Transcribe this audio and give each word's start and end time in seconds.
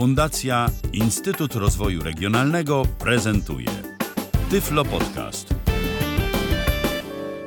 Fundacja 0.00 0.70
Instytut 0.92 1.54
Rozwoju 1.54 2.02
Regionalnego 2.02 2.82
prezentuje 2.98 3.66
Tyflo 4.50 4.84
Podcast. 4.84 5.54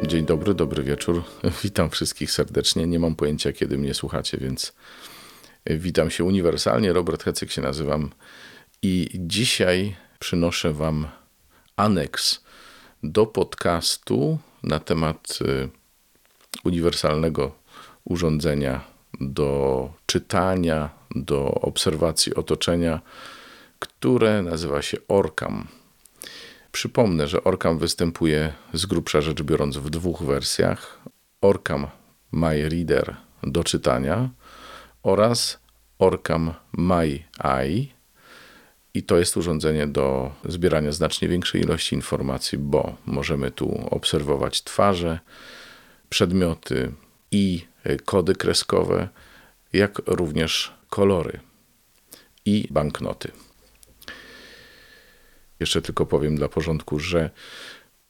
Dzień 0.08 0.26
dobry, 0.26 0.54
dobry 0.54 0.84
wieczór. 0.84 1.24
Witam 1.64 1.90
wszystkich 1.90 2.32
serdecznie. 2.32 2.88
Nie 2.88 3.00
mam 3.00 3.16
pojęcia, 3.16 3.54
kiedy 3.54 3.78
mnie 3.78 3.94
słuchacie, 3.94 4.38
więc 4.38 4.74
witam 5.66 6.12
się 6.12 6.24
uniwersalnie. 6.24 6.94
Robert 6.94 7.24
Hecyk 7.24 7.52
się 7.52 7.62
nazywam 7.62 8.10
i 8.82 9.10
dzisiaj 9.14 9.96
przynoszę 10.20 10.74
Wam 10.74 11.08
aneks 11.76 12.44
do 13.04 13.26
podcastu 13.26 14.38
na 14.64 14.80
temat 14.80 15.40
y, 15.42 15.70
uniwersalnego 16.64 17.56
urządzenia 18.06 18.82
do 19.22 19.90
czytania, 20.06 20.90
do 21.16 21.46
obserwacji 21.46 22.36
otoczenia, 22.36 23.02
które 23.80 24.42
nazywa 24.42 24.82
się 24.82 24.98
Orcam. 25.08 25.68
Przypomnę, 26.72 27.28
że 27.28 27.44
Orcam 27.44 27.78
występuje 27.78 28.54
z 28.74 28.86
grubsza 28.86 29.22
rzecz 29.22 29.42
biorąc 29.42 29.78
w 29.78 29.90
dwóch 29.90 30.24
wersjach: 30.24 31.00
Orcam 31.42 31.88
My 32.32 32.70
Reader 32.70 33.16
do 33.44 33.64
czytania 33.64 34.30
oraz 35.04 35.60
Orcam 36.00 36.54
My 36.74 37.24
Eye. 37.44 37.86
I 38.94 39.04
to 39.04 39.18
jest 39.18 39.38
urządzenie 39.38 39.88
do 39.88 40.32
zbierania 40.46 40.92
znacznie 40.92 41.28
większej 41.28 41.62
ilości 41.62 41.96
informacji, 41.96 42.58
bo 42.58 42.96
możemy 43.06 43.52
tu 43.52 43.88
obserwować 43.92 44.64
twarze, 44.64 45.20
przedmioty 46.10 46.92
i 47.32 47.66
kody 48.06 48.36
kreskowe, 48.36 49.10
jak 49.74 50.02
również 50.06 50.74
kolory 50.94 51.40
i 52.46 52.68
banknoty. 52.72 53.32
Jeszcze 55.60 55.82
tylko 55.82 56.06
powiem 56.06 56.36
dla 56.36 56.50
porządku, 56.50 57.00
że 57.00 57.30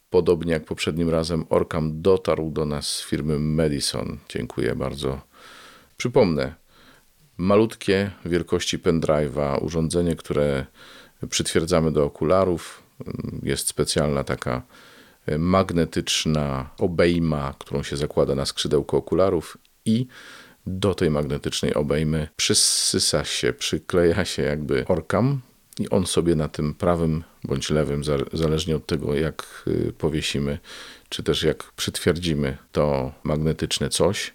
podobnie 0.10 0.54
jak 0.54 0.66
poprzednim 0.66 1.10
razem, 1.10 1.46
Orcam 1.50 2.02
dotarł 2.02 2.52
do 2.52 2.66
nas 2.66 2.88
z 2.88 3.04
firmy 3.06 3.40
Madison. 3.40 4.18
Dziękuję 4.30 4.76
bardzo. 4.76 5.22
Przypomnę, 5.98 6.56
malutkie 7.38 8.12
wielkości 8.26 8.80
pendrive'a, 8.80 9.64
urządzenie, 9.64 10.16
które 10.16 10.66
przytwierdzamy 11.30 11.92
do 11.92 12.04
okularów. 12.04 12.84
Jest 13.44 13.68
specjalna 13.68 14.24
taka 14.24 14.62
magnetyczna 15.38 16.70
obejma, 16.78 17.54
którą 17.60 17.84
się 17.84 17.98
zakłada 17.98 18.36
na 18.36 18.46
skrzydełko 18.46 18.98
okularów 18.98 19.58
i 19.86 20.08
do 20.66 20.96
tej 20.96 21.10
magnetycznej 21.10 21.74
obejmy 21.74 22.28
przysysa 22.36 23.26
się, 23.26 23.54
przykleja 23.54 24.26
się 24.26 24.44
jakby 24.44 24.86
orkam 24.88 25.42
i 25.80 25.90
on 25.90 26.06
sobie 26.06 26.36
na 26.36 26.48
tym 26.48 26.74
prawym 26.74 27.24
bądź 27.44 27.70
lewym, 27.70 28.04
zależnie 28.34 28.76
od 28.76 28.86
tego 28.86 29.16
jak 29.16 29.64
y, 29.68 29.94
powiesimy, 29.98 30.60
czy 31.10 31.24
też 31.24 31.44
jak 31.44 31.72
przytwierdzimy 31.72 32.58
to 32.72 33.12
magnetyczne 33.24 33.90
coś, 33.90 34.34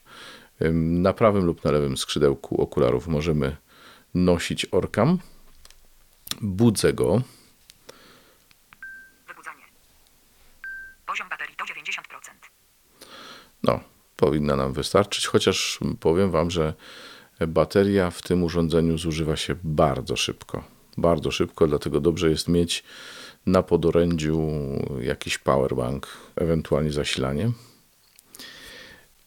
na 0.73 1.13
prawym 1.13 1.45
lub 1.45 1.65
na 1.65 1.71
lewym 1.71 1.97
skrzydełku 1.97 2.63
okularów 2.63 3.09
możemy 3.09 3.57
nosić 4.15 4.67
orkam. 4.71 5.19
Budzę 6.41 6.93
go. 6.93 7.23
Wybudzanie. 9.29 9.65
Poziom 11.07 11.29
baterii 11.29 11.57
to 11.57 11.65
90%. 11.65 11.71
No, 13.63 13.81
powinna 14.19 14.57
nam 14.57 14.73
wystarczyć, 14.73 15.27
chociaż 15.27 15.79
powiem 16.01 16.31
Wam, 16.31 16.51
że 16.51 16.75
bateria 17.49 18.11
w 18.11 18.23
tym 18.23 18.43
urządzeniu 18.43 18.99
zużywa 18.99 19.37
się 19.37 19.55
bardzo 19.65 20.17
szybko. 20.17 20.65
Bardzo 20.97 21.31
szybko, 21.31 21.67
dlatego 21.67 22.01
dobrze 22.01 22.31
jest 22.31 22.49
mieć 22.49 22.85
na 23.47 23.63
podorędziu 23.63 24.51
jakiś 25.01 25.39
powerbank, 25.39 26.07
ewentualnie 26.37 26.93
zasilanie. 26.93 27.53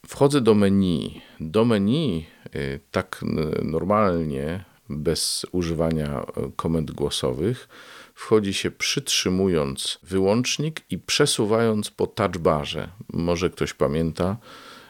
Wchodzę 0.07 0.41
do 0.41 0.53
menu. 0.53 1.21
Do 1.39 1.65
menu 1.65 2.25
y, 2.55 2.79
tak 2.91 3.21
normalnie, 3.63 4.63
bez 4.89 5.45
używania 5.51 6.21
y, 6.21 6.51
komend 6.55 6.91
głosowych, 6.91 7.69
wchodzi 8.15 8.53
się 8.53 8.71
przytrzymując 8.71 9.99
wyłącznik 10.03 10.81
i 10.89 10.97
przesuwając 10.97 11.91
po 11.91 12.07
touchbarze. 12.07 12.89
Może 13.13 13.49
ktoś 13.49 13.73
pamięta, 13.73 14.37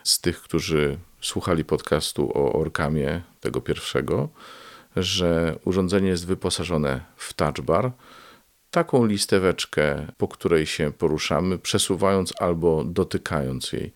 z 0.03 0.21
tych, 0.21 0.41
którzy 0.41 0.97
słuchali 1.21 1.65
podcastu 1.65 2.31
o 2.33 2.53
Orkamie, 2.53 3.21
tego 3.39 3.61
pierwszego, 3.61 4.29
że 4.95 5.59
urządzenie 5.65 6.09
jest 6.09 6.27
wyposażone 6.27 7.01
w 7.15 7.33
touch 7.33 7.61
bar, 7.61 7.91
taką 8.71 9.05
listeweczkę, 9.05 10.07
po 10.17 10.27
której 10.27 10.65
się 10.65 10.91
poruszamy, 10.91 11.57
przesuwając 11.57 12.33
albo 12.41 12.83
dotykając 12.83 13.73
jej. 13.73 13.93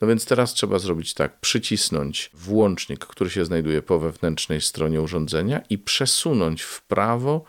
No 0.00 0.08
więc 0.08 0.26
teraz 0.26 0.54
trzeba 0.54 0.78
zrobić 0.78 1.14
tak: 1.14 1.40
przycisnąć 1.40 2.30
włącznik, 2.34 3.06
który 3.06 3.30
się 3.30 3.44
znajduje 3.44 3.82
po 3.82 3.98
wewnętrznej 3.98 4.60
stronie 4.60 5.00
urządzenia 5.00 5.60
i 5.70 5.78
przesunąć 5.78 6.62
w 6.62 6.82
prawo 6.82 7.44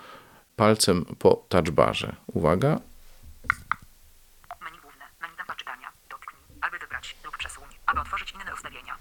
palcem 0.56 1.06
po 1.06 1.46
touchbarze. 1.50 2.16
Uwaga, 2.28 2.80
aby 7.86 8.00
otworzyć 8.00 8.32
inne 8.32 8.54
ustawienia. 8.54 8.98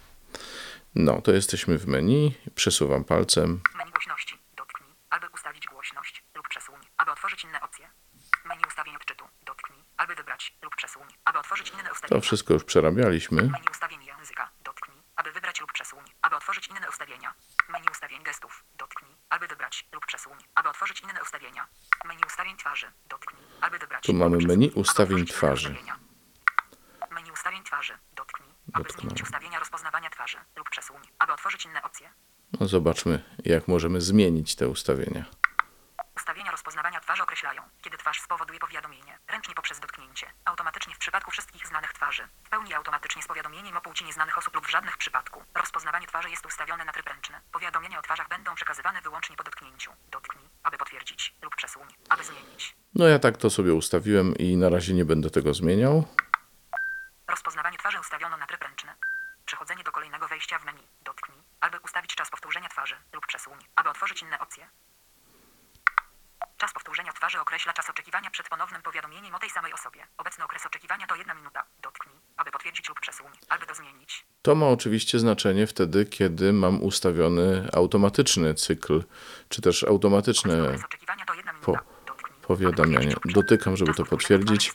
No, 0.94 1.20
to 1.22 1.32
jesteśmy 1.32 1.78
w 1.78 1.86
menu. 1.86 2.34
Przesuwam 2.54 3.04
palcem. 3.04 3.60
Menu 3.74 3.90
głośności. 3.90 4.38
Dotknij, 4.56 4.88
aby 5.10 5.26
ustawić 5.28 5.66
głośność 5.66 6.24
lub 6.34 6.48
przesuń, 6.48 6.80
aby 6.96 7.10
otworzyć 7.10 7.44
inne 7.44 7.60
opcje. 7.60 7.90
Menu 8.44 8.62
ustawień 8.68 8.96
odczytu. 8.96 9.24
Dotknij, 9.42 9.78
aby 9.96 10.14
wybrać 10.14 10.56
lub 10.62 10.76
przesuń, 10.76 11.02
aby 11.24 11.38
otworzyć 11.38 11.70
inne 11.70 11.92
ustawienia. 11.92 12.20
To 12.20 12.20
wszystko 12.20 12.54
już 12.54 12.64
przerabialiśmy. 12.64 13.42
Menu 13.42 13.64
ustawień 13.70 14.04
języka. 14.04 14.50
Dotknij, 14.64 14.96
aby 15.16 15.32
wybrać 15.32 15.60
lub 15.60 15.72
przesuń, 15.72 16.04
aby 16.22 16.36
otworzyć 16.36 16.68
inne 16.68 16.88
ustawienia. 16.88 17.34
Menu 17.68 17.86
ustawień 17.90 18.22
gestów. 18.22 18.64
Dotknij, 18.74 19.16
aby 19.30 19.48
wybrać 19.48 19.88
lub 19.92 20.06
przesuń, 20.06 20.38
aby 20.54 20.68
otworzyć 20.68 21.00
inne 21.00 21.22
ustawienia. 21.22 21.66
Menu 22.04 22.20
ustawień 22.26 22.56
twarzy. 22.56 22.86
Dotknij, 23.06 23.42
aby 23.60 23.78
wybrać. 23.78 24.04
Tu 24.04 24.14
mamy 24.14 24.38
menu 24.38 24.70
ustawień 24.74 25.26
twarzy. 25.26 25.76
Menu 27.10 27.32
ustawień 27.32 27.64
twarzy. 27.64 27.98
Aby 28.72 28.90
zmienić 28.90 29.22
ustawienia 29.22 29.58
rozpoznawania 29.58 30.10
twarzy 30.10 30.38
lub 30.56 30.70
przesuń, 30.70 30.96
aby 31.18 31.32
otworzyć 31.32 31.64
inne 31.64 31.82
opcje. 31.82 32.10
No 32.60 32.63
zobaczmy, 32.74 33.22
jak 33.44 33.68
możemy 33.68 34.00
zmienić 34.00 34.56
te 34.56 34.68
ustawienia. 34.68 35.24
Ustawienia 36.16 36.50
rozpoznawania 36.50 37.00
twarzy 37.00 37.22
określają, 37.22 37.62
kiedy 37.82 37.96
twarz 37.98 38.20
spowoduje 38.20 38.58
powiadomienie, 38.58 39.18
ręcznie 39.28 39.54
poprzez 39.54 39.80
dotknięcie, 39.80 40.26
automatycznie 40.44 40.94
w 40.94 40.98
przypadku 40.98 41.30
wszystkich 41.30 41.66
znanych 41.66 41.92
twarzy, 41.92 42.28
w 42.44 42.48
pełni 42.48 42.74
automatycznie 42.74 43.22
z 43.22 43.26
powiadomieniem 43.26 43.76
o 43.76 43.80
płci 43.80 44.04
nieznanych 44.04 44.38
osób 44.38 44.54
lub 44.54 44.66
w 44.66 44.70
żadnych 44.70 44.96
przypadku. 44.96 45.44
Rozpoznawanie 45.54 46.06
twarzy 46.06 46.30
jest 46.30 46.46
ustawione 46.46 46.84
na 46.84 46.92
tryb 46.92 47.08
ręczny. 47.08 47.36
Powiadomienia 47.52 47.98
o 47.98 48.02
twarzach 48.02 48.28
będą 48.28 48.54
przekazywane 48.54 49.00
wyłącznie 49.00 49.36
po 49.36 49.44
dotknięciu. 49.44 49.90
Dotknij, 50.10 50.44
aby 50.62 50.78
potwierdzić 50.78 51.34
lub 51.42 51.56
przesuń, 51.56 51.88
aby 52.08 52.24
zmienić. 52.24 52.76
No 52.94 53.08
ja 53.08 53.18
tak 53.18 53.36
to 53.36 53.50
sobie 53.50 53.74
ustawiłem 53.74 54.36
i 54.36 54.56
na 54.56 54.68
razie 54.68 54.94
nie 54.94 55.04
będę 55.04 55.30
tego 55.30 55.54
zmieniał. 55.54 56.04
Rozpoznawanie 57.28 57.78
twarzy 57.78 58.00
ustawiono 58.00 58.36
na 58.36 58.46
tryb 58.46 58.62
ręczny. 58.62 58.92
Przechodzenie 59.46 59.84
do 59.84 59.92
kolejnego 59.92 60.28
wejścia 60.28 60.58
w 60.58 60.64
menu. 60.64 60.82
Dotknij, 61.02 61.38
aby 61.60 61.78
ustawić 61.78 62.14
czas 62.14 62.30
powtórzenia 62.30 62.68
twarzy 62.68 62.96
lub 63.12 63.26
przesuń, 63.26 63.58
aby 63.76 63.88
otworzyć 63.88 64.22
inne 64.22 64.38
opcje. 64.38 64.68
Czas 66.56 66.72
powtórzenia 66.72 67.12
twarzy 67.12 67.40
określa 67.40 67.72
czas 67.72 67.90
oczekiwania 67.90 68.30
przed 68.30 68.48
ponownym 68.48 68.82
powiadomieniem 68.82 69.34
o 69.34 69.38
tej 69.38 69.50
samej 69.50 69.72
osobie. 69.72 70.06
Obecny 70.16 70.44
okres 70.44 70.66
oczekiwania 70.66 71.06
to 71.06 71.16
jedna 71.16 71.34
minuta. 71.34 71.64
Dotknij, 71.78 72.16
aby 72.36 72.50
potwierdzić 72.50 72.88
lub 72.88 73.00
przesuń, 73.00 73.32
aby 73.48 73.66
to 73.66 73.74
zmienić. 73.74 74.26
To 74.44 74.54
ma 74.54 74.66
oczywiście 74.66 75.18
znaczenie 75.18 75.66
wtedy, 75.66 76.06
kiedy 76.06 76.52
mam 76.52 76.82
ustawiony 76.82 77.68
automatyczny 77.72 78.54
cykl, 78.54 79.04
czy 79.48 79.62
też 79.62 79.84
automatyczne 79.84 80.78
po 81.62 81.78
powiadamianie. 82.42 83.14
Dotykam, 83.24 83.76
żeby 83.76 83.94
to 83.94 84.04
potwierdzić. 84.04 84.72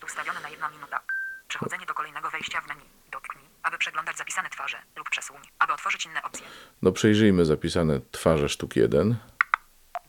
Przechodzenie 1.48 1.86
do 1.86 1.94
kolejnego 1.94 2.30
wejścia 2.30 2.62
w 2.62 2.68
menu. 2.68 2.82
Dotknij, 3.12 3.46
aby 3.64 3.78
przeglądać 3.78 4.18
zapisane 4.18 4.50
twarze 4.50 4.78
lub 4.96 5.10
przesuń, 5.10 5.38
aby 5.60 5.74
otworzyć 5.74 6.06
inne 6.06 6.24
opcje. 6.24 6.46
No 6.82 6.92
przejrzyjmy 6.92 7.46
zapisane 7.46 8.00
twarze 8.12 8.50
sztuk 8.50 8.76
1. 8.76 9.16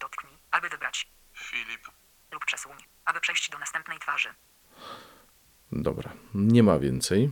Dotknij, 0.01 0.33
aby 0.51 0.69
wybrać 0.69 1.09
Filip 1.35 1.89
lub 2.33 2.45
przesuń, 2.45 2.77
aby 3.05 3.21
przejść 3.21 3.51
do 3.51 3.59
następnej 3.59 3.99
twarzy. 3.99 4.35
Dobra, 5.73 6.11
nie 6.35 6.63
ma 6.63 6.79
więcej. 6.79 7.31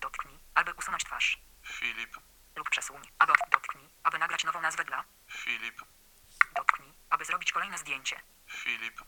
Dotknij, 0.00 0.34
aby 0.54 0.72
usunąć 0.78 1.04
twarz. 1.04 1.42
Filip 1.66 2.16
lub 2.56 2.70
przesuń, 2.70 3.00
aby 3.18 3.32
dotknij, 3.52 3.88
aby 4.02 4.18
nagrać 4.18 4.44
nową 4.44 4.60
nazwę 4.60 4.84
dla 4.84 5.04
Filip. 5.28 5.82
Dotknij, 6.56 6.92
aby 7.10 7.24
zrobić 7.24 7.52
kolejne 7.52 7.78
zdjęcie. 7.78 8.20
Filip. 8.48 9.00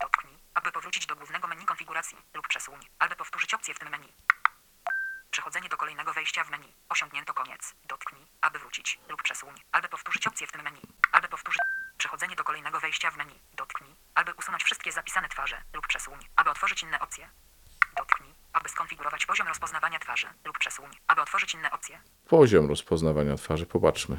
Dotknij, 0.00 0.38
aby 0.54 0.72
powrócić 0.72 1.06
do 1.06 1.16
głównego 1.16 1.48
menu 1.48 1.64
konfiguracji 1.66 2.18
lub 2.34 2.48
przesuń, 2.48 2.80
aby 2.98 3.16
powtórzyć 3.16 3.54
opcję 3.54 3.74
w 3.74 3.78
tym 3.78 3.88
menu. 3.88 4.12
Przechodzenie 5.30 5.68
do 5.68 5.76
kolejnego 5.76 6.12
wejścia 6.12 6.44
w 6.44 6.50
menu. 6.50 6.72
Osiągnięto 6.88 7.34
koniec. 7.34 7.74
Dotknij, 7.84 8.26
aby 8.40 8.58
wrócić 8.58 8.98
lub 9.08 9.22
przesuń, 9.22 9.54
aby 9.72 9.88
powtórzyć 9.88 10.26
opcję 10.26 10.46
w 10.46 10.52
tym 10.52 10.62
menu. 10.62 10.80
Aby 11.12 11.28
powtórzyć. 11.28 11.60
Przechodzenie 12.14 12.36
do 12.36 12.44
kolejnego 12.44 12.80
wejścia 12.80 13.10
w 13.10 13.16
menu. 13.16 13.40
Dotknij, 13.52 13.96
aby 14.14 14.34
usunąć 14.34 14.64
wszystkie 14.64 14.92
zapisane 14.92 15.28
twarze 15.28 15.62
lub 15.72 15.86
przesuń, 15.86 16.18
aby 16.36 16.50
otworzyć 16.50 16.82
inne 16.82 17.00
opcje. 17.00 17.30
Dotknij, 17.96 18.34
aby 18.52 18.68
skonfigurować 18.68 19.26
poziom 19.26 19.48
rozpoznawania 19.48 19.98
twarzy 19.98 20.28
lub 20.44 20.58
przesuń, 20.58 20.90
aby 21.06 21.22
otworzyć 21.22 21.54
inne 21.54 21.70
opcje. 21.70 22.00
Poziom 22.28 22.68
rozpoznawania 22.68 23.36
twarzy, 23.36 23.66
popatrzmy. 23.66 24.18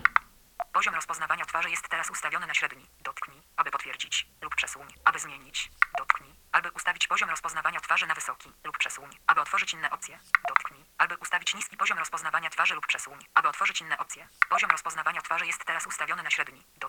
Poziom 0.74 0.96
rozpoznawania 0.96 1.46
twarzy 1.46 1.70
jest 1.70 1.90
teraz 1.90 2.10
ustawiony 2.10 2.48
na 2.48 2.54
średni. 2.54 2.90
Dotknij, 3.02 3.42
aby 3.58 3.72
potwierdzić 3.72 4.28
lub 4.42 4.56
przesuń, 4.56 4.88
aby 5.06 5.20
zmienić. 5.20 5.72
Dotknij, 5.98 6.36
aby 6.52 6.72
ustawić 6.72 7.08
poziom 7.08 7.30
rozpoznawania 7.30 7.80
twarzy 7.80 8.08
na 8.08 8.14
wysoki 8.14 8.52
lub 8.64 8.78
przesuń, 8.78 9.10
aby 9.28 9.42
otworzyć 9.42 9.74
inne 9.74 9.90
opcje. 9.90 10.20
Dotknij, 10.48 10.86
aby 10.98 11.18
ustawić 11.18 11.56
niski 11.56 11.78
poziom 11.78 12.00
rozpoznawania 12.00 12.50
twarzy 12.50 12.76
lub 12.76 12.88
przesuń, 12.88 13.20
aby 13.34 13.48
otworzyć 13.48 13.82
inne 13.82 13.98
opcje. 13.98 14.28
Poziom 14.50 14.72
rozpoznawania 14.72 15.22
twarzy 15.22 15.46
jest 15.46 15.66
teraz 15.66 15.88
ustawiony 15.88 16.24
na 16.24 16.30
średni. 16.30 16.64
Dotknij, 16.78 16.85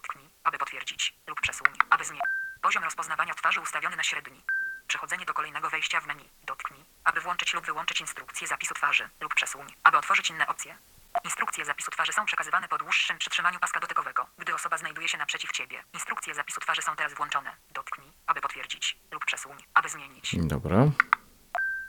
aby 0.46 0.58
potwierdzić 0.58 1.14
lub 1.26 1.40
przesuń, 1.40 1.72
aby 1.90 2.04
zmienić. 2.04 2.26
Poziom 2.62 2.84
rozpoznawania 2.84 3.34
twarzy 3.34 3.60
ustawiony 3.60 3.96
na 3.96 4.02
średni. 4.02 4.44
Przechodzenie 4.86 5.26
do 5.26 5.34
kolejnego 5.34 5.70
wejścia 5.70 6.00
w 6.00 6.06
menu. 6.06 6.30
Dotknij, 6.44 6.84
aby 7.04 7.20
włączyć 7.20 7.54
lub 7.54 7.66
wyłączyć 7.66 8.00
instrukcję 8.00 8.46
zapisu 8.46 8.74
twarzy 8.74 9.08
lub 9.20 9.34
przesuń, 9.34 9.66
aby 9.84 9.98
otworzyć 9.98 10.30
inne 10.30 10.46
opcje. 10.46 10.78
Instrukcje 11.24 11.64
zapisu 11.64 11.90
twarzy 11.90 12.12
są 12.12 12.24
przekazywane 12.24 12.68
po 12.68 12.78
dłuższym 12.78 13.18
przytrzymaniu 13.18 13.58
paska 13.58 13.80
dotykowego, 13.80 14.26
gdy 14.38 14.54
osoba 14.54 14.78
znajduje 14.78 15.08
się 15.08 15.18
naprzeciw 15.18 15.52
ciebie. 15.52 15.84
Instrukcje 15.92 16.34
zapisu 16.34 16.60
twarzy 16.60 16.82
są 16.82 16.96
teraz 16.96 17.14
włączone. 17.14 17.56
Dotknij, 17.70 18.12
aby 18.26 18.40
potwierdzić 18.40 18.96
lub 19.10 19.24
przesuń, 19.24 19.56
aby 19.74 19.88
zmienić. 19.88 20.36
Dobra. 20.38 20.76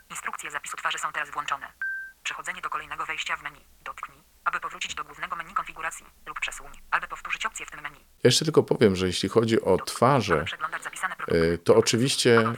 Instrukcje 0.09 0.51
zapisu 0.51 0.77
twarzy 0.77 1.00
są 1.00 1.12
teraz 1.12 1.30
włączone. 1.30 1.74
Przechodzenie 2.24 2.62
do 2.62 2.69
kolejnego 2.69 3.06
wejścia 3.06 3.38
w 3.38 3.42
menu. 3.42 3.65
Dotknij, 3.81 4.06
aby 4.47 4.59
powrócić 4.59 4.95
do 4.95 5.03
głównego 5.03 5.35
menu 5.35 5.53
konfiguracji 5.53 6.05
lub 6.25 6.39
przesuń, 6.39 6.67
aby 6.91 7.07
powtórzyć 7.07 7.45
opcje 7.45 7.65
w 7.65 7.71
tym 7.71 7.81
menu. 7.81 7.99
Jeszcze 8.23 8.45
tylko 8.45 8.63
powiem, 8.63 8.95
że 8.95 9.07
jeśli 9.07 9.29
chodzi 9.29 9.61
o 9.61 9.77
twarze, 9.77 10.45
y, 11.31 11.57
to 11.57 11.75
oczywiście 11.75 12.53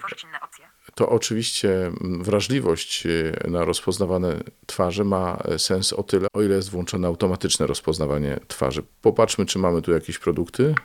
to 0.95 1.09
oczywiście 1.09 1.69
mm, 1.85 2.23
wrażliwość 2.23 3.05
y, 3.05 3.33
na 3.47 3.65
rozpoznawane 3.65 4.39
twarze 4.65 5.03
ma 5.03 5.37
e, 5.45 5.59
sens 5.59 5.93
o 5.93 6.03
tyle, 6.03 6.27
o 6.33 6.41
ile 6.41 6.55
jest 6.55 6.71
włączone 6.71 7.07
automatyczne 7.07 7.67
rozpoznawanie 7.67 8.39
twarzy. 8.47 8.83
Popatrzmy, 9.01 9.45
czy 9.45 9.59
mamy 9.59 9.81
tu 9.81 9.91
jakieś 9.91 10.19
produkty. 10.19 10.75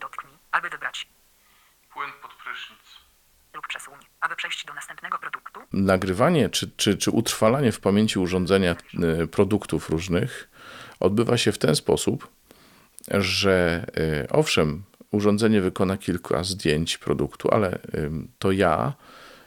Dotknij, 0.00 0.32
aby 0.50 0.70
wybrać 0.70 1.08
Płyn 1.92 2.10
pod 2.22 2.34
prysznic. 2.34 2.78
lub 3.54 3.66
przesuń, 3.66 3.98
aby 4.20 4.36
przejść 4.36 4.66
do 4.66 4.74
następnego 4.74 5.18
produktu. 5.18 5.60
Nagrywanie 5.84 6.48
czy, 6.48 6.70
czy, 6.76 6.96
czy 6.96 7.10
utrwalanie 7.10 7.72
w 7.72 7.80
pamięci 7.80 8.18
urządzenia 8.18 8.76
y, 9.22 9.26
produktów 9.26 9.90
różnych 9.90 10.48
odbywa 11.00 11.36
się 11.36 11.52
w 11.52 11.58
ten 11.58 11.76
sposób, 11.76 12.28
że 13.10 13.86
y, 14.24 14.28
owszem, 14.30 14.82
urządzenie 15.10 15.60
wykona 15.60 15.96
kilka 15.96 16.44
zdjęć 16.44 16.98
produktu, 16.98 17.48
ale 17.50 17.78
to 18.38 18.52
ja 18.52 18.92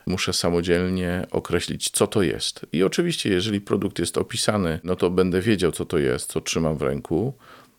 muszę 0.07 0.33
samodzielnie 0.33 1.27
określić, 1.31 1.89
co 1.89 2.07
to 2.07 2.21
jest. 2.21 2.65
I 2.71 2.83
oczywiście, 2.83 3.29
jeżeli 3.29 3.61
produkt 3.61 3.99
jest 3.99 4.17
opisany, 4.17 4.79
no 4.83 4.95
to 4.95 5.09
będę 5.09 5.41
wiedział, 5.41 5.71
co 5.71 5.85
to 5.85 5.97
jest, 5.97 6.31
co 6.31 6.41
trzymam 6.41 6.77
w 6.77 6.81
ręku. 6.81 7.33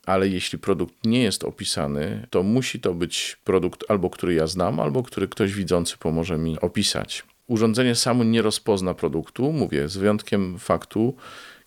Ale 0.06 0.28
jeśli 0.28 0.58
produkt 0.58 0.94
nie 1.04 1.22
jest 1.22 1.44
opisany, 1.44 2.26
to 2.30 2.42
musi 2.42 2.80
to 2.80 2.94
być 2.94 3.36
produkt 3.44 3.84
albo 3.88 4.10
który 4.10 4.34
ja 4.34 4.46
znam, 4.46 4.80
albo 4.80 5.02
który 5.02 5.28
ktoś 5.28 5.52
widzący 5.54 5.96
pomoże 5.98 6.38
mi 6.38 6.60
opisać. 6.60 7.24
Urządzenie 7.48 7.94
samo 7.94 8.24
nie 8.24 8.42
rozpozna 8.42 8.94
produktu, 8.94 9.52
mówię, 9.52 9.88
z 9.88 9.96
wyjątkiem 9.96 10.58
faktu, 10.58 11.16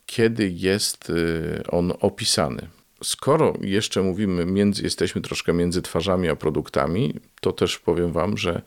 kiedy 0.05 0.49
jest 0.49 1.09
y, 1.09 1.63
on 1.71 1.93
opisany. 1.99 2.67
Skoro 3.03 3.53
jeszcze 3.61 4.01
mówimy, 4.01 4.45
między, 4.45 4.83
jesteśmy 4.83 5.21
troszkę 5.21 5.53
między 5.53 5.81
twarzami 5.81 6.29
a 6.29 6.35
produktami, 6.35 7.13
to 7.41 7.51
też 7.51 7.79
powiem 7.79 8.11
Wam, 8.11 8.37
że 8.37 8.61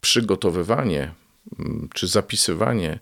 przygotowywanie 0.00 1.12
mm, 1.58 1.88
czy 1.94 2.06
zapisywanie 2.06 2.98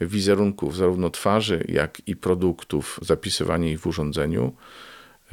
wizerunków 0.00 0.76
zarówno 0.76 1.10
twarzy, 1.10 1.64
jak 1.68 2.02
i 2.06 2.16
produktów, 2.16 3.00
zapisywanie 3.02 3.72
ich 3.72 3.80
w 3.80 3.86
urządzeniu 3.86 4.52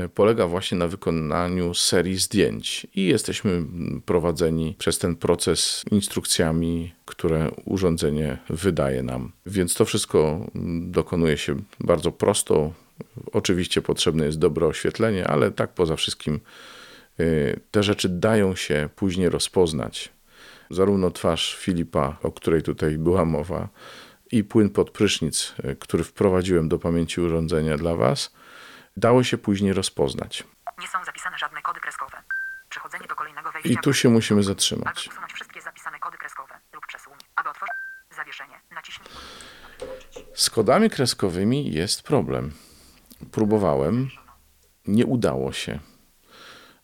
polega 0.08 0.48
właśnie 0.48 0.78
na 0.78 0.88
wykonaniu 0.88 1.74
serii 1.74 2.18
zdjęć 2.18 2.88
i 2.96 3.06
jesteśmy 3.06 3.64
prowadzeni 4.06 4.76
przez 4.78 4.98
ten 4.98 5.16
proces 5.16 5.84
instrukcjami, 5.92 6.94
które 7.06 7.52
urządzenie 7.66 8.38
wydaje 8.50 9.04
nam. 9.04 9.32
Więc 9.46 9.74
to 9.74 9.86
wszystko 9.86 10.48
mm, 10.56 10.92
dokonuje 10.92 11.38
się 11.38 11.56
bardzo 11.80 12.12
prosto. 12.12 12.74
Oczywiście 13.32 13.82
potrzebne 13.82 14.26
jest 14.26 14.40
dobre 14.40 14.68
oświetlenie, 14.68 15.28
ale 15.28 15.52
tak 15.52 15.74
poza 15.74 15.96
wszystkim 15.96 16.40
y, 17.20 17.60
te 17.72 17.84
rzeczy 17.84 18.10
dają 18.10 18.56
się 18.56 18.90
później 18.96 19.30
rozpoznać. 19.30 20.10
Zarówno 20.70 21.12
twarz 21.12 21.58
Filipa, 21.58 22.18
o 22.24 22.32
której 22.32 22.62
tutaj 22.62 22.98
była 22.98 23.26
mowa, 23.26 23.70
i 24.32 24.44
płyn 24.44 24.70
pod 24.70 24.92
prysznic, 24.92 25.54
y, 25.66 25.76
który 25.76 26.04
wprowadziłem 26.04 26.70
do 26.70 26.80
pamięci 26.80 27.22
urządzenia 27.22 27.78
dla 27.78 27.96
Was, 27.96 28.32
dało 29.00 29.24
się 29.24 29.38
później 29.38 29.74
rozpoznać. 29.74 30.44
Nie 30.80 30.88
są 30.88 31.04
zapisane 31.06 31.38
żadne 31.38 31.62
kody 31.62 31.80
kreskowe. 31.80 32.18
Przechodzenie 32.70 33.08
do 33.08 33.16
kolejnego 33.16 33.52
wejścia 33.52 33.70
I 33.70 33.78
tu 33.78 33.94
się 33.94 34.10
musimy 34.10 34.40
Aby 34.40 34.48
zatrzymać. 34.48 35.08
usunąć 35.08 35.34
wszystkie 35.34 35.62
zapisane 35.62 36.00
kody 36.00 36.18
kreskowe 36.18 36.60
lub 36.74 36.86
przesuń, 36.88 37.14
aby 37.36 37.50
otworzyć 37.50 37.74
zawieszenie, 38.16 38.62
naciśnij 38.72 39.08
aby 39.66 39.86
włączyć. 39.86 40.26
Z 40.34 40.50
kodami 40.50 40.90
kreskowymi 40.90 41.74
jest 41.74 42.04
problem. 42.04 42.52
Próbowałem, 43.32 44.10
nie 44.88 45.06
udało 45.06 45.54
się. 45.54 45.80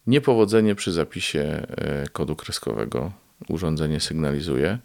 Niepowodzenie 0.07 0.75
przy 0.75 0.91
zapisie 0.91 1.39
e, 1.39 2.07
kodu 2.09 2.35
kreskowego 2.35 3.12
urządzenie 3.50 4.00
sygnalizuje. 4.00 4.79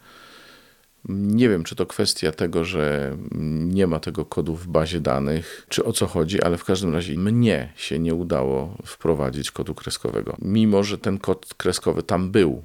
Nie 1.08 1.48
wiem, 1.48 1.64
czy 1.64 1.76
to 1.76 1.86
kwestia 1.86 2.32
tego, 2.32 2.64
że 2.64 3.16
nie 3.50 3.86
ma 3.86 4.00
tego 4.00 4.24
kodu 4.24 4.56
w 4.56 4.66
bazie 4.66 5.00
danych, 5.00 5.66
czy 5.68 5.84
o 5.84 5.92
co 5.92 6.06
chodzi, 6.06 6.42
ale 6.42 6.58
w 6.58 6.64
każdym 6.64 6.94
razie 6.94 7.18
mnie 7.18 7.72
się 7.76 7.98
nie 7.98 8.14
udało 8.14 8.76
wprowadzić 8.86 9.50
kodu 9.50 9.74
kreskowego. 9.74 10.36
Mimo, 10.42 10.82
że 10.82 10.98
ten 10.98 11.18
kod 11.18 11.54
kreskowy 11.54 12.02
tam 12.02 12.30
był, 12.30 12.64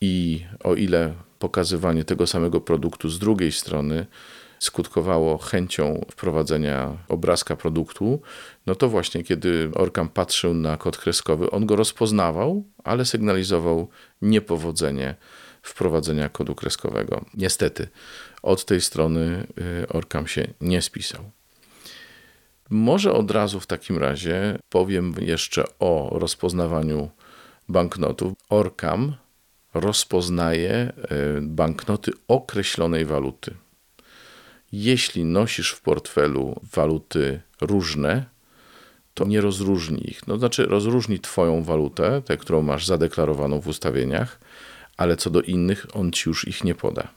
i 0.00 0.46
o 0.64 0.74
ile 0.74 1.14
pokazywanie 1.38 2.04
tego 2.04 2.26
samego 2.26 2.60
produktu 2.60 3.08
z 3.08 3.18
drugiej 3.18 3.52
strony 3.52 4.06
skutkowało 4.58 5.38
chęcią 5.38 6.04
wprowadzenia 6.10 6.96
obrazka 7.08 7.56
produktu, 7.56 8.20
no 8.66 8.74
to 8.74 8.88
właśnie 8.88 9.24
kiedy 9.24 9.70
Orkam 9.74 10.08
patrzył 10.08 10.54
na 10.54 10.76
kod 10.76 10.96
kreskowy, 10.96 11.50
on 11.50 11.66
go 11.66 11.76
rozpoznawał, 11.76 12.64
ale 12.84 13.04
sygnalizował 13.04 13.88
niepowodzenie 14.22 15.14
wprowadzenia 15.64 16.28
kodu 16.28 16.54
kreskowego. 16.54 17.24
Niestety, 17.34 17.88
od 18.42 18.64
tej 18.64 18.80
strony 18.80 19.46
y, 19.82 19.88
Orkam 19.88 20.26
się 20.26 20.48
nie 20.60 20.82
spisał. 20.82 21.30
Może 22.70 23.12
od 23.12 23.30
razu 23.30 23.60
w 23.60 23.66
takim 23.66 23.98
razie 23.98 24.58
powiem 24.68 25.14
jeszcze 25.20 25.64
o 25.78 26.10
rozpoznawaniu 26.12 27.10
banknotów. 27.68 28.32
Orkam 28.48 29.16
rozpoznaje 29.74 30.72
e, 30.72 30.92
banknoty 31.40 32.12
określonej 32.28 33.04
waluty. 33.04 33.54
Jeśli 34.72 35.24
nosisz 35.24 35.70
w 35.70 35.80
portfelu 35.80 36.60
waluty 36.72 37.40
różne, 37.60 38.24
to 39.14 39.24
nie 39.24 39.40
rozróżni 39.40 40.10
ich. 40.10 40.26
No, 40.26 40.38
znaczy, 40.38 40.66
rozróżni 40.66 41.20
Twoją 41.20 41.62
walutę, 41.62 42.22
tę, 42.24 42.36
którą 42.36 42.62
masz 42.62 42.86
zadeklarowaną 42.86 43.60
w 43.60 43.68
ustawieniach, 43.68 44.40
ale 44.96 45.16
co 45.16 45.30
do 45.30 45.42
innych, 45.42 45.86
on 45.92 46.12
ci 46.12 46.28
już 46.28 46.48
ich 46.48 46.64
nie 46.64 46.74
poda. 46.74 47.08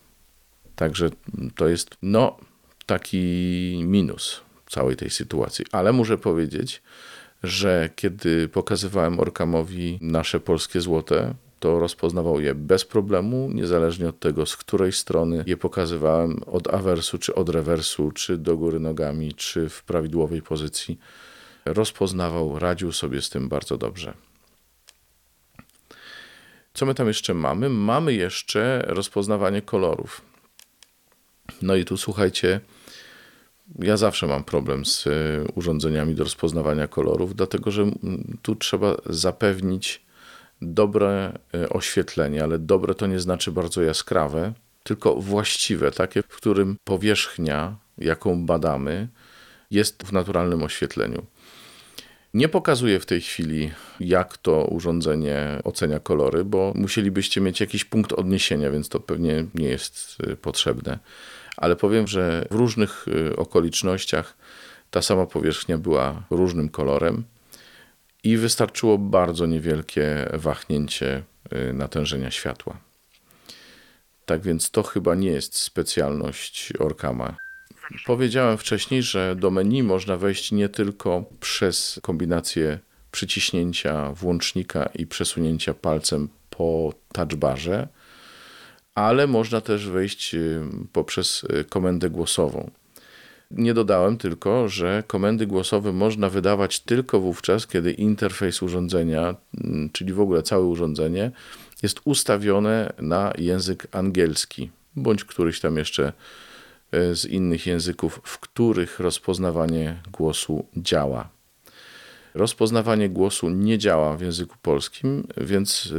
Także 0.75 1.09
to 1.55 1.67
jest, 1.67 1.97
no, 2.01 2.37
taki 2.85 3.17
minus 3.83 4.41
całej 4.69 4.95
tej 4.95 5.09
sytuacji. 5.09 5.65
Ale 5.71 5.93
muszę 5.93 6.17
powiedzieć, 6.17 6.81
że 7.43 7.89
kiedy 7.95 8.47
pokazywałem 8.47 9.19
Orkamowi 9.19 9.99
nasze 10.01 10.39
polskie 10.39 10.81
złote, 10.81 11.33
to 11.59 11.79
rozpoznawał 11.79 12.39
je 12.39 12.55
bez 12.55 12.85
problemu, 12.85 13.49
niezależnie 13.53 14.09
od 14.09 14.19
tego, 14.19 14.45
z 14.45 14.57
której 14.57 14.91
strony 14.91 15.43
je 15.47 15.57
pokazywałem, 15.57 16.43
od 16.45 16.73
awersu, 16.73 17.17
czy 17.17 17.35
od 17.35 17.49
rewersu, 17.49 18.11
czy 18.11 18.37
do 18.37 18.57
góry 18.57 18.79
nogami, 18.79 19.33
czy 19.33 19.69
w 19.69 19.83
prawidłowej 19.83 20.41
pozycji. 20.41 20.99
Rozpoznawał, 21.65 22.59
radził 22.59 22.91
sobie 22.91 23.21
z 23.21 23.29
tym 23.29 23.49
bardzo 23.49 23.77
dobrze. 23.77 24.13
Co 26.77 26.85
my 26.85 26.93
tam 26.93 27.07
jeszcze 27.07 27.33
mamy? 27.33 27.69
Mamy 27.69 28.13
jeszcze 28.13 28.83
rozpoznawanie 28.87 29.61
kolorów. 29.61 30.21
No 31.61 31.75
i 31.75 31.85
tu 31.85 31.97
słuchajcie, 31.97 32.59
ja 33.79 33.97
zawsze 33.97 34.27
mam 34.27 34.43
problem 34.43 34.85
z 34.85 35.07
y, 35.07 35.11
urządzeniami 35.55 36.15
do 36.15 36.23
rozpoznawania 36.23 36.87
kolorów, 36.87 37.35
dlatego 37.35 37.71
że 37.71 37.81
mm, 37.81 38.37
tu 38.41 38.55
trzeba 38.55 38.95
zapewnić 39.05 40.05
dobre 40.61 41.39
y, 41.55 41.69
oświetlenie, 41.69 42.43
ale 42.43 42.59
dobre 42.59 42.95
to 42.95 43.07
nie 43.07 43.19
znaczy 43.19 43.51
bardzo 43.51 43.81
jaskrawe, 43.81 44.53
tylko 44.83 45.15
właściwe, 45.15 45.91
takie, 45.91 46.23
w 46.23 46.37
którym 46.37 46.77
powierzchnia, 46.83 47.75
jaką 47.97 48.45
badamy, 48.45 49.07
jest 49.71 50.03
w 50.03 50.11
naturalnym 50.13 50.63
oświetleniu. 50.63 51.25
Nie 52.33 52.49
pokazuję 52.49 52.99
w 52.99 53.05
tej 53.05 53.21
chwili, 53.21 53.71
jak 53.99 54.37
to 54.37 54.65
urządzenie 54.65 55.59
ocenia 55.63 55.99
kolory, 55.99 56.43
bo 56.43 56.73
musielibyście 56.75 57.41
mieć 57.41 57.59
jakiś 57.59 57.85
punkt 57.85 58.13
odniesienia, 58.13 58.71
więc 58.71 58.89
to 58.89 58.99
pewnie 58.99 59.45
nie 59.55 59.67
jest 59.67 60.17
y, 60.27 60.35
potrzebne. 60.35 60.99
Ale 61.57 61.75
powiem, 61.75 62.07
że 62.07 62.47
w 62.51 62.55
różnych 62.55 63.07
y, 63.07 63.35
okolicznościach 63.35 64.37
ta 64.91 65.01
sama 65.01 65.25
powierzchnia 65.25 65.77
była 65.77 66.23
różnym 66.29 66.69
kolorem 66.69 67.23
i 68.23 68.37
wystarczyło 68.37 68.97
bardzo 68.97 69.45
niewielkie 69.45 70.29
wahnięcie 70.33 71.23
y, 71.69 71.73
natężenia 71.73 72.31
światła. 72.31 72.77
Tak 74.25 74.41
więc 74.41 74.71
to 74.71 74.83
chyba 74.83 75.15
nie 75.15 75.31
jest 75.31 75.55
specjalność 75.55 76.73
Orkama. 76.79 77.46
Powiedziałem 78.05 78.57
wcześniej, 78.57 79.03
że 79.03 79.35
do 79.35 79.51
menu 79.51 79.83
można 79.83 80.17
wejść 80.17 80.51
nie 80.51 80.69
tylko 80.69 81.25
przez 81.39 81.99
kombinację 82.03 82.79
przyciśnięcia 83.11 84.11
włącznika 84.11 84.89
i 84.95 85.07
przesunięcia 85.07 85.73
palcem 85.73 86.29
po 86.49 86.93
touchbarze, 87.11 87.87
ale 88.95 89.27
można 89.27 89.61
też 89.61 89.89
wejść 89.89 90.35
y, 90.35 90.61
poprzez 90.93 91.43
y, 91.43 91.63
komendę 91.63 92.09
głosową. 92.09 92.71
Nie 93.51 93.73
dodałem 93.73 94.17
tylko, 94.17 94.69
że 94.69 95.03
komendy 95.07 95.47
głosowe 95.47 95.93
można 95.93 96.29
wydawać 96.29 96.79
tylko 96.79 97.19
wówczas, 97.19 97.67
kiedy 97.67 97.91
interfejs 97.91 98.61
urządzenia, 98.61 99.35
mm, 99.63 99.89
czyli 99.93 100.13
w 100.13 100.21
ogóle 100.21 100.43
całe 100.43 100.65
urządzenie, 100.65 101.31
jest 101.83 102.01
ustawione 102.05 102.93
na 102.99 103.33
język 103.37 103.87
angielski 103.91 104.69
bądź 104.97 105.23
któryś 105.23 105.59
tam 105.59 105.77
jeszcze 105.77 106.13
z 106.91 107.25
innych 107.25 107.65
języków, 107.65 108.21
w 108.23 108.39
których 108.39 108.99
rozpoznawanie 108.99 110.01
głosu 110.11 110.65
działa. 110.77 111.29
Rozpoznawanie 112.33 113.09
głosu 113.09 113.49
nie 113.49 113.77
działa 113.77 114.17
w 114.17 114.21
języku 114.21 114.55
polskim, 114.61 115.27
więc 115.37 115.93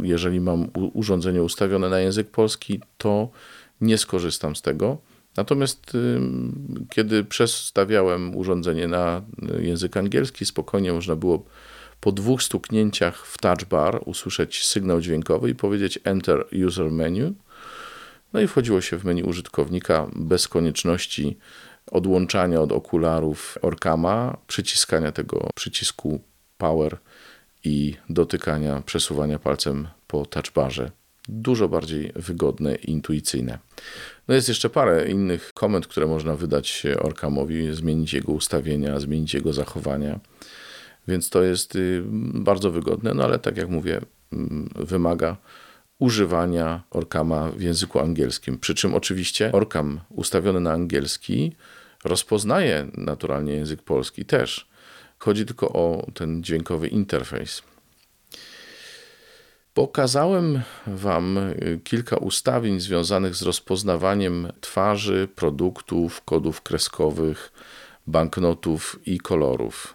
e, 0.00 0.06
jeżeli 0.06 0.40
mam 0.40 0.68
urządzenie 0.92 1.42
ustawione 1.42 1.88
na 1.88 2.00
język 2.00 2.30
polski, 2.30 2.80
to 2.98 3.28
nie 3.80 3.98
skorzystam 3.98 4.56
z 4.56 4.62
tego. 4.62 4.98
Natomiast 5.36 5.92
e, 5.94 5.98
kiedy 6.90 7.24
przestawiałem 7.24 8.36
urządzenie 8.36 8.88
na 8.88 9.22
język 9.58 9.96
angielski, 9.96 10.46
spokojnie 10.46 10.92
można 10.92 11.16
było 11.16 11.44
po 12.00 12.12
dwóch 12.12 12.42
stuknięciach 12.42 13.26
w 13.26 13.38
touch 13.38 13.64
bar 13.64 14.00
usłyszeć 14.04 14.64
sygnał 14.64 15.00
dźwiękowy 15.00 15.50
i 15.50 15.54
powiedzieć 15.54 15.98
Enter 16.04 16.46
User 16.66 16.90
Menu. 16.90 17.34
No 18.32 18.40
i 18.40 18.46
wchodziło 18.46 18.80
się 18.80 18.98
w 18.98 19.04
menu 19.04 19.22
użytkownika 19.22 20.06
bez 20.16 20.48
konieczności 20.48 21.38
odłączania 21.90 22.60
od 22.60 22.72
okularów 22.72 23.58
Orkama, 23.62 24.36
przyciskania 24.46 25.12
tego 25.12 25.50
przycisku 25.54 26.20
Power 26.58 26.98
i 27.64 27.94
dotykania, 28.10 28.82
przesuwania 28.86 29.38
palcem 29.38 29.88
po 30.06 30.26
touchbarze. 30.26 30.90
Dużo 31.28 31.68
bardziej 31.68 32.12
wygodne 32.16 32.74
i 32.74 32.90
intuicyjne. 32.90 33.58
No 34.28 34.34
jest 34.34 34.48
jeszcze 34.48 34.70
parę 34.70 35.08
innych 35.08 35.52
komend, 35.54 35.86
które 35.86 36.06
można 36.06 36.36
wydać 36.36 36.82
Orkamowi, 37.00 37.74
zmienić 37.74 38.12
jego 38.12 38.32
ustawienia, 38.32 39.00
zmienić 39.00 39.34
jego 39.34 39.52
zachowania. 39.52 40.20
Więc 41.08 41.30
to 41.30 41.42
jest 41.42 41.76
y, 41.76 42.02
bardzo 42.34 42.70
wygodne, 42.70 43.14
no 43.14 43.24
ale 43.24 43.38
tak 43.38 43.56
jak 43.56 43.68
mówię, 43.68 44.00
mm, 44.32 44.70
wymaga 44.74 45.36
używania 45.98 46.82
Orkama 46.90 47.50
w 47.50 47.60
języku 47.60 47.98
angielskim. 47.98 48.58
Przy 48.58 48.74
czym 48.74 48.94
oczywiście 48.94 49.52
Orkam 49.52 50.00
ustawiony 50.08 50.60
na 50.60 50.72
angielski 50.72 51.52
rozpoznaje 52.04 52.86
naturalnie 52.94 53.52
język 53.52 53.82
polski 53.82 54.24
też. 54.24 54.68
Chodzi 55.18 55.46
tylko 55.46 55.68
o 55.68 56.06
ten 56.14 56.42
dźwiękowy 56.42 56.88
interfejs. 56.88 57.62
Pokazałem 59.74 60.62
Wam 60.86 61.38
y, 61.38 61.80
kilka 61.84 62.16
ustawień 62.16 62.80
związanych 62.80 63.34
z 63.34 63.42
rozpoznawaniem 63.42 64.52
twarzy, 64.60 65.28
produktów, 65.34 66.22
kodów 66.24 66.62
kreskowych, 66.62 67.52
banknotów 68.06 69.00
i 69.06 69.18
kolorów. 69.18 69.94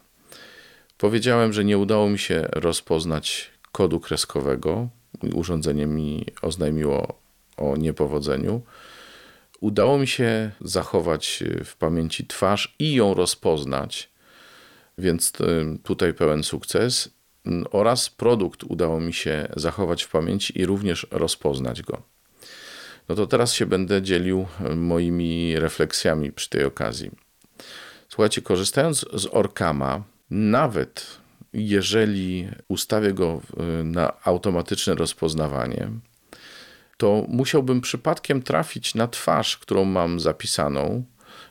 Powiedziałem, 0.98 1.54
że 1.54 1.66
nie 1.66 1.78
udało 1.78 2.10
mi 2.10 2.20
się 2.20 2.48
rozpoznać 2.52 3.52
kodu 3.72 4.00
kreskowego. 4.00 4.90
Urządzenie 5.34 5.86
mi 5.86 6.26
oznajmiło 6.42 7.20
o 7.58 7.78
niepowodzeniu. 7.78 8.62
Udało 9.60 9.98
mi 9.98 10.08
się 10.08 10.52
zachować 10.62 11.44
w 11.66 11.76
pamięci 11.76 12.28
twarz 12.28 12.76
i 12.80 12.94
ją 12.94 13.14
rozpoznać, 13.14 14.10
więc 14.98 15.34
y, 15.42 15.80
tutaj 15.84 16.14
pełen 16.14 16.44
sukces. 16.44 17.10
Oraz 17.72 18.10
produkt 18.10 18.64
udało 18.64 19.00
mi 19.00 19.14
się 19.14 19.48
zachować 19.56 20.04
w 20.04 20.10
pamięci 20.10 20.60
i 20.60 20.66
również 20.66 21.08
rozpoznać 21.12 21.82
go. 21.82 22.02
No 23.10 23.16
to 23.16 23.28
teraz 23.28 23.54
się 23.54 23.66
będę 23.66 24.02
dzielił 24.02 24.46
moimi 24.76 25.60
refleksjami 25.60 26.32
przy 26.32 26.50
tej 26.50 26.66
okazji. 26.66 27.12
Słuchajcie, 28.10 28.42
korzystając 28.42 29.06
z 29.14 29.28
Orkama, 29.32 30.04
nawet 30.30 31.23
jeżeli 31.54 32.48
ustawię 32.68 33.14
go 33.14 33.42
na 33.84 34.14
automatyczne 34.24 34.96
rozpoznawanie, 34.96 35.90
to 36.98 37.26
musiałbym 37.28 37.82
przypadkiem 37.82 38.42
trafić 38.42 38.96
na 38.96 39.08
twarz, 39.08 39.58
którą 39.58 39.86
mam 39.86 40.20
zapisaną, 40.20 41.04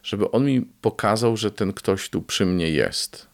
żeby 0.03 0.31
on 0.31 0.47
mi 0.47 0.61
pokazał, 0.61 1.37
że 1.37 1.51
ten 1.51 1.73
ktoś 1.73 2.09
tu 2.09 2.23
przy 2.23 2.47
mnie 2.47 2.71
jest. 2.71 3.27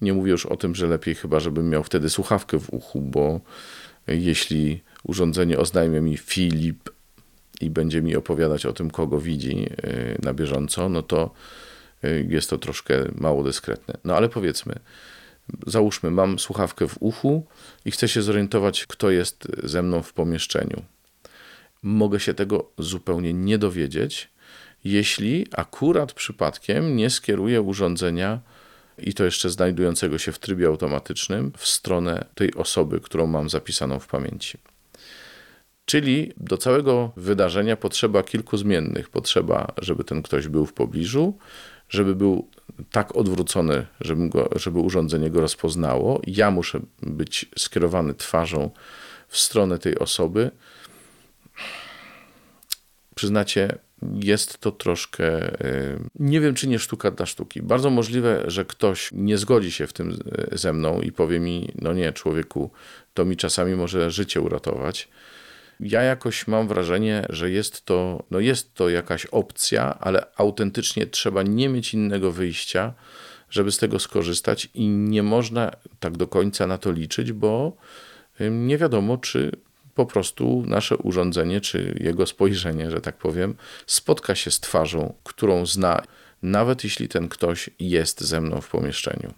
Nie 0.00 0.12
mówię 0.12 0.30
już 0.30 0.46
o 0.46 0.56
tym, 0.56 0.74
że 0.74 0.86
lepiej 0.86 1.14
chyba, 1.14 1.40
żebym 1.40 1.68
miał 1.70 1.84
wtedy 1.84 2.10
słuchawkę 2.10 2.58
w 2.58 2.72
uchu, 2.72 3.00
bo 3.00 3.40
jeśli 4.06 4.82
urządzenie 5.02 5.58
oznajmia 5.58 6.00
mi 6.00 6.16
Filip 6.16 6.90
i 7.60 7.70
będzie 7.70 8.02
mi 8.02 8.16
opowiadać 8.16 8.66
o 8.66 8.72
tym, 8.72 8.90
kogo 8.90 9.20
widzi 9.20 9.66
y, 9.84 10.18
na 10.22 10.34
bieżąco, 10.34 10.88
no 10.88 11.02
to 11.02 11.30
Y, 12.04 12.26
jest 12.30 12.50
to 12.50 12.58
troszkę 12.58 13.04
mało 13.14 13.42
dyskretne. 13.42 13.94
No 14.04 14.16
ale 14.16 14.28
powiedzmy, 14.28 14.74
załóżmy, 15.66 16.10
mam 16.10 16.38
słuchawkę 16.38 16.88
w 16.88 16.96
uchu 17.00 17.46
i 17.84 17.90
chcę 17.90 18.08
się 18.08 18.22
zorientować, 18.22 18.86
kto 18.86 19.10
jest 19.10 19.48
ze 19.62 19.82
mną 19.82 20.02
w 20.02 20.12
pomieszczeniu. 20.12 20.82
Mogę 21.82 22.20
się 22.20 22.34
tego 22.34 22.70
zupełnie 22.78 23.32
nie 23.32 23.58
dowiedzieć, 23.58 24.30
jeśli 24.84 25.46
akurat 25.56 26.12
przypadkiem 26.12 26.96
nie 26.96 27.10
skieruję 27.10 27.62
urządzenia 27.62 28.40
i 28.98 29.14
to 29.14 29.24
jeszcze 29.24 29.50
znajdującego 29.50 30.18
się 30.18 30.32
w 30.32 30.38
trybie 30.38 30.66
automatycznym 30.66 31.52
w 31.56 31.66
stronę 31.66 32.24
tej 32.34 32.54
osoby, 32.54 33.00
którą 33.00 33.26
mam 33.26 33.50
zapisaną 33.50 33.98
w 33.98 34.06
pamięci. 34.06 34.58
Czyli 35.84 36.32
do 36.36 36.56
całego 36.56 37.12
wydarzenia 37.16 37.76
potrzeba 37.76 38.22
kilku 38.22 38.56
zmiennych. 38.56 39.10
Potrzeba, 39.10 39.72
żeby 39.78 40.04
ten 40.04 40.22
ktoś 40.22 40.48
był 40.48 40.66
w 40.66 40.72
pobliżu, 40.72 41.38
żeby 41.94 42.14
był 42.14 42.48
tak 42.90 43.16
odwrócony, 43.16 43.86
żeby, 44.00 44.28
go, 44.28 44.48
żeby 44.56 44.78
urządzenie 44.78 45.30
go 45.30 45.40
rozpoznało. 45.40 46.20
Ja 46.26 46.50
muszę 46.50 46.80
być 47.02 47.46
skierowany 47.58 48.14
twarzą 48.14 48.70
w 49.28 49.38
stronę 49.38 49.78
tej 49.78 49.98
osoby. 49.98 50.50
Przyznacie, 53.14 53.78
jest 54.14 54.58
to 54.58 54.72
troszkę. 54.72 55.60
Y, 55.66 56.00
nie 56.14 56.40
wiem, 56.40 56.54
czy 56.54 56.68
nie 56.68 56.78
sztuka 56.78 57.10
dla 57.10 57.26
sztuki. 57.26 57.62
Bardzo 57.62 57.90
możliwe, 57.90 58.42
że 58.46 58.64
ktoś 58.64 59.10
nie 59.12 59.38
zgodzi 59.38 59.72
się 59.72 59.86
w 59.86 59.92
tym 59.92 60.18
ze 60.52 60.72
mną 60.72 61.00
i 61.00 61.12
powie 61.12 61.40
mi: 61.40 61.72
No 61.74 61.92
nie, 61.92 62.12
człowieku, 62.12 62.70
to 63.14 63.24
mi 63.24 63.36
czasami 63.36 63.74
może 63.74 64.10
życie 64.10 64.40
uratować. 64.40 65.08
Ja 65.84 66.02
jakoś 66.02 66.46
mam 66.46 66.68
wrażenie, 66.68 67.26
że 67.28 67.50
jest 67.50 67.84
to, 67.84 68.24
no 68.30 68.40
jest 68.40 68.74
to 68.74 68.88
jakaś 68.88 69.26
opcja, 69.26 69.98
ale 70.00 70.26
autentycznie 70.36 71.06
trzeba 71.06 71.42
nie 71.42 71.68
mieć 71.68 71.94
innego 71.94 72.32
wyjścia, 72.32 72.94
żeby 73.50 73.72
z 73.72 73.78
tego 73.78 73.98
skorzystać 73.98 74.68
i 74.74 74.88
nie 74.88 75.22
można 75.22 75.70
tak 76.00 76.16
do 76.16 76.26
końca 76.26 76.66
na 76.66 76.78
to 76.78 76.92
liczyć, 76.92 77.32
bo 77.32 77.76
nie 78.50 78.78
wiadomo, 78.78 79.18
czy 79.18 79.52
po 79.94 80.06
prostu 80.06 80.62
nasze 80.66 80.96
urządzenie, 80.96 81.60
czy 81.60 81.98
jego 82.00 82.26
spojrzenie, 82.26 82.90
że 82.90 83.00
tak 83.00 83.16
powiem, 83.16 83.54
spotka 83.86 84.34
się 84.34 84.50
z 84.50 84.60
twarzą, 84.60 85.14
którą 85.24 85.66
zna, 85.66 86.02
nawet 86.42 86.84
jeśli 86.84 87.08
ten 87.08 87.28
ktoś 87.28 87.70
jest 87.78 88.20
ze 88.20 88.40
mną 88.40 88.60
w 88.60 88.68
pomieszczeniu. 88.68 89.34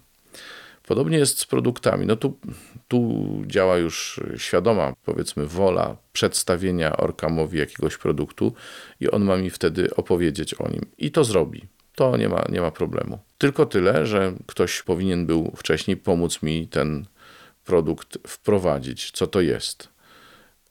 Podobnie 0.87 1.17
jest 1.17 1.39
z 1.39 1.45
produktami. 1.45 2.05
No 2.05 2.15
tu, 2.15 2.39
tu 2.87 3.27
działa 3.47 3.77
już 3.77 4.19
świadoma, 4.37 4.93
powiedzmy, 5.05 5.47
wola 5.47 5.97
przedstawienia 6.13 6.97
Orkamowi 6.97 7.59
jakiegoś 7.59 7.97
produktu 7.97 8.53
i 8.99 9.09
on 9.09 9.23
ma 9.23 9.37
mi 9.37 9.49
wtedy 9.49 9.95
opowiedzieć 9.95 10.53
o 10.53 10.69
nim. 10.69 10.85
I 10.97 11.11
to 11.11 11.23
zrobi. 11.23 11.63
To 11.95 12.17
nie 12.17 12.29
ma, 12.29 12.45
nie 12.49 12.61
ma 12.61 12.71
problemu. 12.71 13.19
Tylko 13.37 13.65
tyle, 13.65 14.05
że 14.05 14.33
ktoś 14.45 14.83
powinien 14.83 15.25
był 15.25 15.53
wcześniej 15.55 15.97
pomóc 15.97 16.41
mi 16.41 16.67
ten 16.67 17.05
produkt 17.65 18.17
wprowadzić, 18.27 19.11
co 19.11 19.27
to 19.27 19.41
jest. 19.41 19.89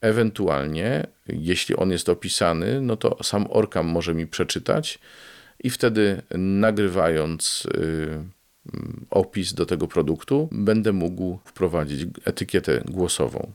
Ewentualnie, 0.01 1.07
jeśli 1.27 1.75
on 1.75 1.91
jest 1.91 2.09
opisany, 2.09 2.81
no 2.81 2.95
to 2.95 3.23
sam 3.23 3.47
Orkam 3.49 3.85
może 3.85 4.13
mi 4.13 4.27
przeczytać 4.27 4.99
i 5.63 5.69
wtedy 5.69 6.21
nagrywając. 6.37 7.67
Yy, 7.73 8.36
opis 9.09 9.53
do 9.53 9.65
tego 9.65 9.87
produktu, 9.87 10.49
będę 10.51 10.93
mógł 10.93 11.39
wprowadzić 11.45 12.07
etykietę 12.25 12.83
głosową. 12.85 13.51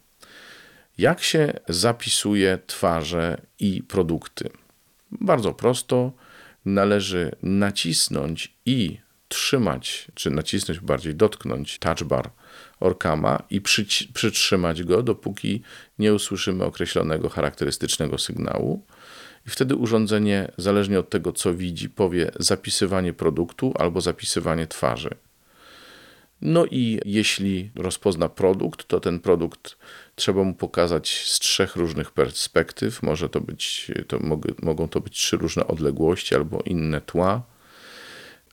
Jak 0.99 1.23
się 1.23 1.53
zapisuje 1.69 2.59
twarze 2.67 3.41
i 3.61 3.83
produkty? 3.83 4.51
Bardzo 5.11 5.55
prosto. 5.55 6.13
Należy 6.65 7.33
nacisnąć 7.43 8.55
i 8.67 8.99
trzymać, 9.29 10.09
czy 10.15 10.31
nacisnąć 10.31 10.81
bardziej, 10.81 11.15
dotknąć 11.15 11.79
touch 11.79 12.03
bar 12.03 12.31
Orkama 12.81 13.43
i 13.51 13.61
przy, 13.61 13.87
przytrzymać 14.15 14.83
go, 14.83 15.03
dopóki 15.03 15.63
nie 15.99 16.15
usłyszymy 16.15 16.65
określonego 16.65 17.29
charakterystycznego 17.29 18.19
sygnału. 18.19 18.87
I 19.47 19.51
wtedy 19.51 19.77
urządzenie, 19.77 20.53
zależnie 20.57 20.99
od 20.99 21.11
tego, 21.11 21.33
co 21.33 21.55
widzi, 21.55 21.91
powie 21.91 22.31
zapisywanie 22.39 23.13
produktu 23.13 23.75
albo 23.79 24.01
zapisywanie 24.01 24.67
twarzy. 24.67 25.15
No 26.43 26.67
i 26.67 27.01
jeśli 27.05 27.71
rozpozna 27.75 28.29
produkt, 28.29 28.87
to 28.87 29.01
ten 29.01 29.21
produkt 29.21 29.77
trzeba 30.15 30.45
mu 30.45 30.55
pokazać 30.55 31.25
z 31.27 31.39
trzech 31.39 31.77
różnych 31.77 32.11
perspektyw. 32.11 33.03
Może 33.03 33.29
to 33.29 33.41
być, 33.41 33.91
to 34.09 34.19
mogą 34.63 34.89
to 34.89 35.01
być 35.01 35.13
trzy 35.13 35.37
różne 35.37 35.67
odległości 35.67 36.35
albo 36.35 36.63
inne 36.65 37.01
tła. 37.01 37.43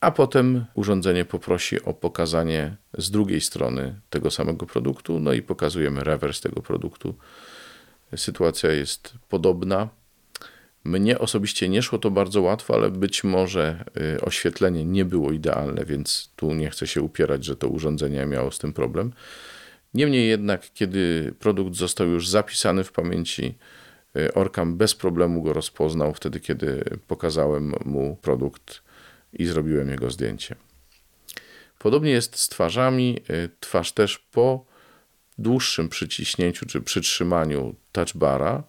A 0.01 0.12
potem 0.12 0.65
urządzenie 0.74 1.25
poprosi 1.25 1.84
o 1.84 1.93
pokazanie 1.93 2.75
z 2.98 3.12
drugiej 3.12 3.41
strony 3.41 4.00
tego 4.10 4.31
samego 4.31 4.65
produktu, 4.65 5.19
no 5.19 5.34
i 5.34 5.41
pokazujemy 5.41 6.03
rewers 6.03 6.41
tego 6.41 6.62
produktu. 6.62 7.15
Sytuacja 8.15 8.72
jest 8.72 9.13
podobna. 9.29 9.89
Mnie 10.89 11.19
osobiście 11.19 11.69
nie 11.69 11.81
szło 11.81 12.00
to 12.00 12.12
bardzo 12.12 12.41
łatwo, 12.41 12.74
ale 12.74 12.89
być 12.89 13.24
może 13.24 13.86
y, 14.17 14.22
oświetlenie 14.22 14.86
nie 14.86 15.05
było 15.05 15.31
idealne, 15.31 15.86
więc 15.86 16.34
tu 16.36 16.53
nie 16.53 16.69
chcę 16.69 16.88
się 16.88 17.01
upierać, 17.01 17.46
że 17.46 17.55
to 17.55 17.67
urządzenie 17.67 18.25
miało 18.25 18.51
z 18.51 18.60
tym 18.60 18.74
problem. 18.74 19.13
Niemniej 19.93 20.29
jednak, 20.29 20.74
kiedy 20.74 21.34
produkt 21.39 21.75
został 21.75 22.08
już 22.08 22.27
zapisany 22.27 22.84
w 22.84 22.91
pamięci, 22.91 23.55
y, 24.17 24.34
Orkam 24.34 24.77
bez 24.77 24.96
problemu 24.96 25.41
go 25.41 25.53
rozpoznał 25.53 26.13
wtedy, 26.13 26.39
kiedy 26.39 26.84
pokazałem 27.08 27.74
mu 27.86 28.15
produkt 28.22 28.81
i 29.34 29.46
zrobiłem 29.46 29.89
jego 29.89 30.12
zdjęcie. 30.12 30.55
Podobnie 31.79 32.12
jest 32.12 32.38
z 32.38 32.50
twarzami. 32.50 33.22
Y, 33.29 33.50
twarz 33.60 33.91
też 33.91 34.17
po 34.17 34.65
dłuższym 35.38 35.89
przyciśnięciu 35.89 36.65
czy 36.65 36.81
przytrzymaniu 36.81 37.75
touchbara 37.91 38.63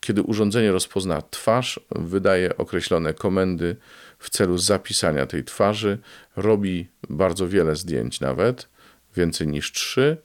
kiedy 0.00 0.22
urządzenie 0.22 0.72
rozpozna 0.72 1.22
twarz, 1.22 1.80
wydaje 1.90 2.56
określone 2.56 3.14
komendy 3.14 3.76
w 4.18 4.30
celu 4.30 4.58
zapisania 4.58 5.26
tej 5.26 5.44
twarzy, 5.44 5.98
robi 6.36 6.88
bardzo 7.10 7.48
wiele 7.48 7.76
zdjęć 7.76 8.20
nawet, 8.20 8.68
więcej 9.16 9.48
niż 9.48 9.72
trzy, 9.72 10.16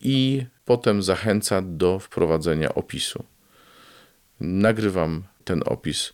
i 0.00 0.46
potem 0.64 1.02
zachęca 1.02 1.62
do 1.62 1.98
wprowadzenia 1.98 2.74
opisu. 2.74 3.24
Nagrywam 4.40 5.22
ten 5.44 5.62
opis, 5.66 6.12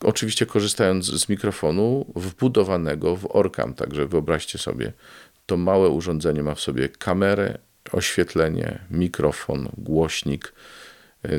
oczywiście 0.00 0.46
korzystając 0.46 1.06
z 1.06 1.28
mikrofonu 1.28 2.12
wbudowanego 2.16 3.16
w 3.16 3.36
Orkam, 3.36 3.74
także 3.74 4.06
wyobraźcie 4.06 4.58
sobie, 4.58 4.92
to 5.46 5.56
małe 5.56 5.88
urządzenie 5.88 6.42
ma 6.42 6.54
w 6.54 6.60
sobie 6.60 6.88
kamerę, 6.88 7.58
oświetlenie, 7.92 8.78
mikrofon, 8.90 9.68
głośnik, 9.78 10.52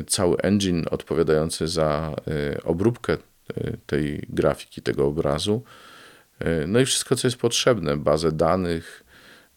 cały 0.06 0.36
engine 0.36 0.84
odpowiadający 0.90 1.68
za 1.68 2.16
y, 2.28 2.62
obróbkę 2.62 3.12
y, 3.12 3.76
tej 3.86 4.26
grafiki, 4.28 4.82
tego 4.82 5.06
obrazu. 5.06 5.62
No 6.68 6.80
i 6.80 6.86
wszystko, 6.86 7.16
co 7.16 7.26
jest 7.26 7.36
potrzebne, 7.36 7.96
bazę 7.96 8.32
danych, 8.32 9.04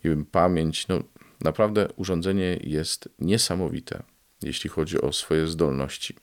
wiem, 0.04 0.26
pamięć. 0.26 0.88
No, 0.88 1.04
naprawdę 1.44 1.88
urządzenie 1.96 2.60
jest 2.64 3.10
niesamowite, 3.20 4.04
jeśli 4.42 4.70
chodzi 4.70 5.02
o 5.02 5.14
swoje 5.14 5.48
zdolności. 5.48 6.16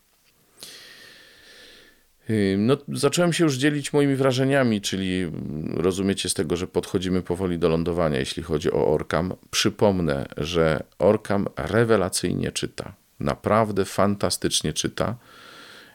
No, 2.58 2.76
zacząłem 2.88 3.32
się 3.32 3.44
już 3.44 3.56
dzielić 3.56 3.92
moimi 3.92 4.16
wrażeniami, 4.16 4.80
czyli 4.80 5.22
mm, 5.22 5.74
rozumiecie 5.76 6.28
z 6.28 6.34
tego, 6.34 6.56
że 6.56 6.66
podchodzimy 6.66 7.22
powoli 7.22 7.58
do 7.58 7.68
lądowania, 7.68 8.18
jeśli 8.18 8.42
chodzi 8.42 8.72
o 8.72 8.86
Orkam. 8.86 9.34
Przypomnę, 9.50 10.26
że 10.36 10.84
Orkam 10.98 11.48
rewelacyjnie 11.56 12.52
czyta 12.52 13.03
naprawdę 13.24 13.84
fantastycznie 13.84 14.72
czyta. 14.72 15.16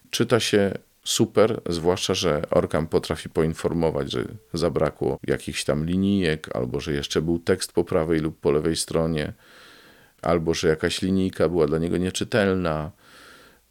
Czyta 0.09 0.39
się 0.39 0.71
super, 1.03 1.61
zwłaszcza, 1.69 2.13
że 2.13 2.41
Orkam 2.49 2.87
potrafi 2.87 3.29
poinformować, 3.29 4.11
że 4.11 4.23
zabrakło 4.53 5.19
jakichś 5.27 5.63
tam 5.63 5.85
linijek, 5.85 6.55
albo 6.55 6.79
że 6.79 6.93
jeszcze 6.93 7.21
był 7.21 7.39
tekst 7.39 7.73
po 7.73 7.83
prawej 7.83 8.19
lub 8.19 8.39
po 8.39 8.51
lewej 8.51 8.75
stronie, 8.75 9.33
albo 10.21 10.53
że 10.53 10.67
jakaś 10.67 11.01
linijka 11.01 11.49
była 11.49 11.67
dla 11.67 11.77
niego 11.77 11.97
nieczytelna, 11.97 12.91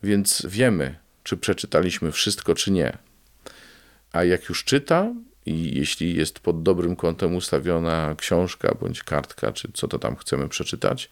więc 0.03 0.47
wiemy, 0.49 0.99
czy 1.23 1.37
przeczytaliśmy 1.37 2.13
wszystko, 2.13 2.55
czy 2.55 2.71
nie. 2.71 2.99
A 4.13 4.25
jak 4.25 4.49
już 4.49 4.65
czyta, 4.65 5.15
i 5.47 5.79
jeśli 5.79 6.17
jest 6.17 6.41
pod 6.41 6.63
dobrym 6.63 6.97
kątem 6.97 7.37
ustawiona 7.37 8.15
książka 8.19 8.75
bądź 8.81 9.03
kartka, 9.03 9.53
czy 9.53 9.69
co 9.75 9.89
to 9.89 9.99
tam 9.99 10.17
chcemy 10.17 10.49
przeczytać, 10.49 11.11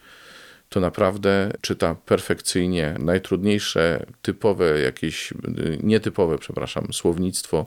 to 0.68 0.80
naprawdę 0.80 1.52
czyta 1.60 1.94
perfekcyjnie. 1.94 2.94
Najtrudniejsze, 2.98 4.06
typowe, 4.22 4.80
jakieś 4.80 5.34
nietypowe, 5.82 6.38
przepraszam, 6.38 6.92
słownictwo 6.92 7.66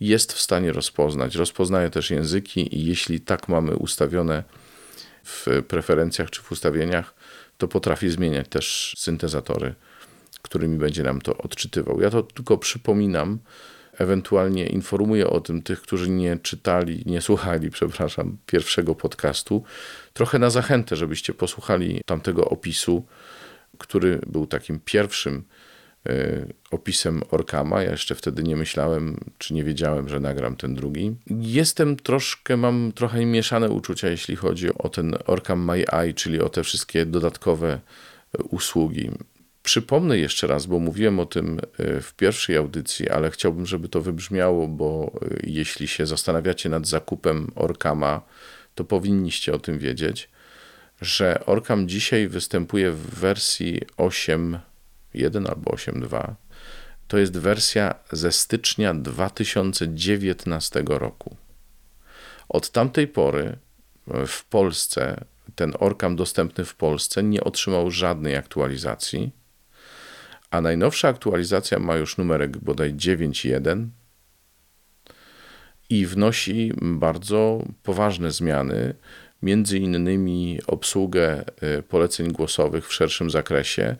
jest 0.00 0.32
w 0.32 0.40
stanie 0.40 0.72
rozpoznać. 0.72 1.34
Rozpoznaje 1.34 1.90
też 1.90 2.10
języki 2.10 2.76
i 2.76 2.86
jeśli 2.86 3.20
tak 3.20 3.48
mamy 3.48 3.76
ustawione 3.76 4.44
w 5.24 5.46
preferencjach 5.68 6.30
czy 6.30 6.42
w 6.42 6.52
ustawieniach, 6.52 7.14
to 7.58 7.68
potrafi 7.68 8.10
zmieniać 8.10 8.48
też 8.48 8.94
syntezatory, 8.98 9.74
którymi 10.42 10.78
będzie 10.78 11.02
nam 11.02 11.20
to 11.20 11.36
odczytywał. 11.36 12.00
Ja 12.00 12.10
to 12.10 12.22
tylko 12.22 12.58
przypominam, 12.58 13.38
ewentualnie 13.98 14.66
informuję 14.66 15.26
o 15.30 15.40
tym 15.40 15.62
tych, 15.62 15.82
którzy 15.82 16.10
nie 16.10 16.36
czytali, 16.36 17.02
nie 17.06 17.20
słuchali, 17.20 17.70
przepraszam, 17.70 18.36
pierwszego 18.46 18.94
podcastu, 18.94 19.64
trochę 20.12 20.38
na 20.38 20.50
zachętę, 20.50 20.96
żebyście 20.96 21.34
posłuchali 21.34 22.00
tamtego 22.06 22.44
opisu, 22.44 23.06
który 23.78 24.20
był 24.26 24.46
takim 24.46 24.80
pierwszym 24.84 25.44
e, 26.06 26.46
opisem 26.70 27.22
Orkama. 27.30 27.82
Ja 27.82 27.90
jeszcze 27.90 28.14
wtedy 28.14 28.42
nie 28.42 28.56
myślałem, 28.56 29.20
czy 29.38 29.54
nie 29.54 29.64
wiedziałem, 29.64 30.08
że 30.08 30.20
nagram 30.20 30.56
ten 30.56 30.74
drugi. 30.74 31.16
Jestem 31.40 31.96
troszkę, 31.96 32.56
mam 32.56 32.92
trochę 32.94 33.26
mieszane 33.26 33.70
uczucia, 33.70 34.08
jeśli 34.08 34.36
chodzi 34.36 34.74
o 34.74 34.88
ten 34.88 35.14
Orkam 35.26 35.64
My 35.64 35.84
Eye, 35.92 36.14
czyli 36.14 36.40
o 36.40 36.48
te 36.48 36.62
wszystkie 36.64 37.06
dodatkowe 37.06 37.80
usługi. 38.50 39.10
Przypomnę 39.64 40.18
jeszcze 40.18 40.46
raz, 40.46 40.66
bo 40.66 40.78
mówiłem 40.78 41.20
o 41.20 41.26
tym 41.26 41.60
e, 41.78 42.00
w 42.00 42.14
pierwszej 42.14 42.56
audycji, 42.56 43.08
ale 43.08 43.30
chciałbym, 43.30 43.66
żeby 43.66 43.88
to 43.88 44.00
wybrzmiało, 44.00 44.68
bo 44.68 45.12
e, 45.22 45.26
jeśli 45.42 45.88
się 45.88 46.06
zastanawiacie 46.06 46.68
nad 46.68 46.86
zakupem 46.86 47.50
Orkama, 47.54 48.22
to 48.74 48.84
powinniście 48.84 49.54
o 49.54 49.58
tym 49.58 49.78
wiedzieć, 49.78 50.30
że 51.00 51.46
Orkam 51.46 51.88
dzisiaj 51.88 52.28
występuje 52.28 52.90
w 52.92 53.14
wersji 53.14 53.80
8.1 53.96 55.48
albo 55.48 55.70
8.2. 55.70 56.34
To 57.08 57.18
jest 57.18 57.38
wersja 57.38 57.94
ze 58.12 58.32
stycznia 58.32 58.94
2019 58.94 60.82
roku. 60.86 61.36
Od 62.48 62.70
tamtej 62.70 63.08
pory 63.08 63.56
e, 64.10 64.26
w 64.26 64.44
Polsce 64.44 65.24
ten 65.54 65.72
Orkam 65.78 66.16
dostępny 66.16 66.64
w 66.64 66.74
Polsce 66.74 67.22
nie 67.22 67.44
otrzymał 67.44 67.90
żadnej 67.90 68.36
aktualizacji 68.36 69.43
a 70.54 70.60
najnowsza 70.60 71.08
aktualizacja 71.08 71.78
ma 71.78 71.96
już 71.96 72.18
numerek 72.18 72.58
bodaj 72.58 72.94
9.1 72.94 73.86
i 75.90 76.06
wnosi 76.06 76.72
bardzo 76.82 77.64
poważne 77.82 78.30
zmiany, 78.30 78.94
między 79.42 79.78
innymi 79.78 80.58
obsługę 80.66 81.44
e, 81.60 81.82
poleceń 81.82 82.32
głosowych 82.32 82.88
w 82.88 82.92
szerszym 82.92 83.30
zakresie, 83.30 83.96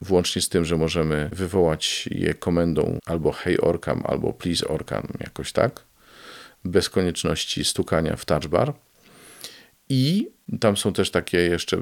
włącznie 0.00 0.42
z 0.42 0.48
tym, 0.48 0.64
że 0.64 0.76
możemy 0.76 1.30
wywołać 1.32 2.08
je 2.12 2.34
komendą 2.34 2.98
albo 3.06 3.32
hey 3.32 3.60
Orkam, 3.60 4.02
albo 4.04 4.32
please 4.32 4.68
Orkam, 4.68 5.08
jakoś 5.20 5.52
tak, 5.52 5.84
bez 6.64 6.90
konieczności 6.90 7.64
stukania 7.64 8.16
w 8.16 8.24
touchbar. 8.24 8.72
I 9.88 10.28
tam 10.60 10.76
są 10.76 10.92
też 10.92 11.10
takie 11.10 11.38
jeszcze 11.38 11.76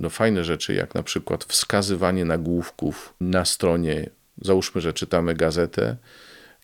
no, 0.00 0.10
fajne 0.10 0.44
rzeczy, 0.44 0.74
jak 0.74 0.94
na 0.94 1.02
przykład 1.02 1.44
wskazywanie 1.44 2.24
nagłówków 2.24 3.14
na 3.20 3.44
stronie. 3.44 4.10
Załóżmy, 4.40 4.80
że 4.80 4.92
czytamy 4.92 5.34
gazetę 5.34 5.96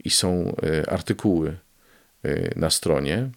i 0.04 0.11
są 0.11 0.56
y, 0.64 0.87
artykuły 0.90 1.56
y, 2.24 2.52
na 2.56 2.70
stronie. 2.70 3.30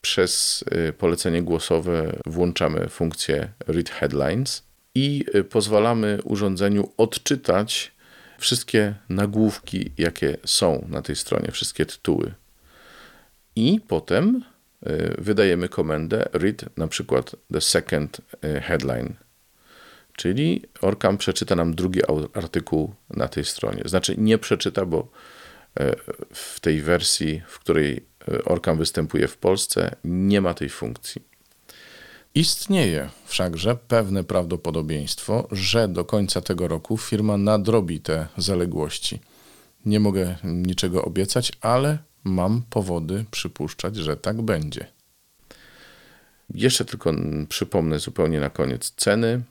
Przez 0.00 0.64
y, 0.88 0.92
polecenie 0.92 1.42
głosowe 1.42 2.16
włączamy 2.26 2.88
funkcję 2.88 3.48
Read 3.66 3.90
Headlines 3.90 4.62
i 4.94 5.24
pozwalamy 5.50 6.18
urządzeniu 6.24 6.92
odczytać 6.96 7.92
wszystkie 8.38 8.94
nagłówki, 9.08 9.92
jakie 9.98 10.36
są 10.44 10.86
na 10.88 11.02
tej 11.02 11.16
stronie, 11.16 11.52
wszystkie 11.52 11.86
tytuły. 11.86 12.34
I 13.56 13.80
potem 13.88 14.44
wydajemy 15.18 15.68
komendę 15.68 16.28
read 16.32 16.64
na 16.76 16.88
przykład 16.88 17.36
the 17.52 17.60
second 17.60 18.20
headline, 18.62 19.14
czyli 20.16 20.62
Orkam 20.80 21.18
przeczyta 21.18 21.56
nam 21.56 21.74
drugi 21.74 22.00
artykuł 22.34 22.94
na 23.10 23.28
tej 23.28 23.44
stronie. 23.44 23.82
Znaczy 23.84 24.14
nie 24.18 24.38
przeczyta, 24.38 24.86
bo 24.86 25.08
w 26.34 26.60
tej 26.60 26.80
wersji, 26.80 27.42
w 27.46 27.58
której 27.58 28.04
Orkam 28.44 28.78
występuje 28.78 29.28
w 29.28 29.36
Polsce, 29.36 29.96
nie 30.04 30.40
ma 30.40 30.54
tej 30.54 30.68
funkcji. 30.68 31.22
Istnieje 32.34 33.08
wszakże 33.26 33.76
pewne 33.76 34.24
prawdopodobieństwo, 34.24 35.48
że 35.52 35.88
do 35.88 36.04
końca 36.04 36.40
tego 36.40 36.68
roku 36.68 36.98
firma 36.98 37.36
nadrobi 37.36 38.00
te 38.00 38.26
zaległości. 38.36 39.20
Nie 39.86 40.00
mogę 40.00 40.36
niczego 40.44 41.04
obiecać, 41.04 41.52
ale 41.60 41.98
mam 42.24 42.62
powody 42.70 43.24
przypuszczać, 43.30 43.96
że 43.96 44.16
tak 44.16 44.42
będzie. 44.42 44.86
Jeszcze 46.54 46.84
tylko 46.84 47.12
przypomnę 47.48 47.98
zupełnie 47.98 48.40
na 48.40 48.50
koniec 48.50 48.90
ceny. 48.90 49.42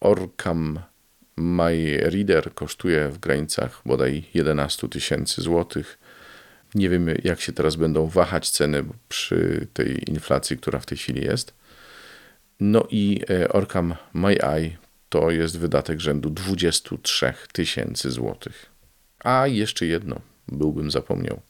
Orcam 0.00 0.78
My 1.36 1.96
Reader 2.02 2.54
kosztuje 2.54 3.08
w 3.08 3.18
granicach 3.18 3.82
bodaj 3.86 4.24
11 4.34 4.88
tysięcy 4.88 5.42
złotych. 5.42 5.98
Nie 6.74 6.88
wiemy, 6.88 7.20
jak 7.24 7.40
się 7.40 7.52
teraz 7.52 7.76
będą 7.76 8.06
wahać 8.06 8.50
ceny 8.50 8.84
przy 9.08 9.66
tej 9.72 10.10
inflacji, 10.10 10.56
która 10.56 10.78
w 10.78 10.86
tej 10.86 10.98
chwili 10.98 11.24
jest. 11.24 11.54
No 12.60 12.86
i 12.90 13.20
e, 13.30 13.48
Orcam 13.48 13.94
My 14.12 14.42
Eye 14.42 14.76
to 15.08 15.30
jest 15.30 15.58
wydatek 15.58 16.00
rzędu 16.00 16.30
23 16.30 17.34
tysięcy 17.52 18.10
złotych. 18.10 18.66
A 19.18 19.46
jeszcze 19.46 19.86
jedno, 19.86 20.20
byłbym 20.48 20.90
zapomniał. 20.90 21.40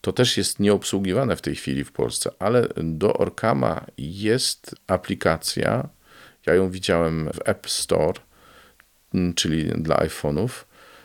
To 0.00 0.12
też 0.12 0.36
jest 0.36 0.60
nieobsługiwane 0.60 1.36
w 1.36 1.42
tej 1.42 1.54
chwili 1.54 1.84
w 1.84 1.92
Polsce, 1.92 2.30
ale 2.38 2.68
do 2.76 3.14
Orkama 3.14 3.86
jest 3.98 4.74
aplikacja. 4.86 5.88
Ja 6.46 6.54
ją 6.54 6.70
widziałem 6.70 7.30
w 7.34 7.48
App 7.48 7.70
Store, 7.70 8.20
czyli 9.34 9.64
dla 9.64 9.96
iPhone'ów, 9.96 10.48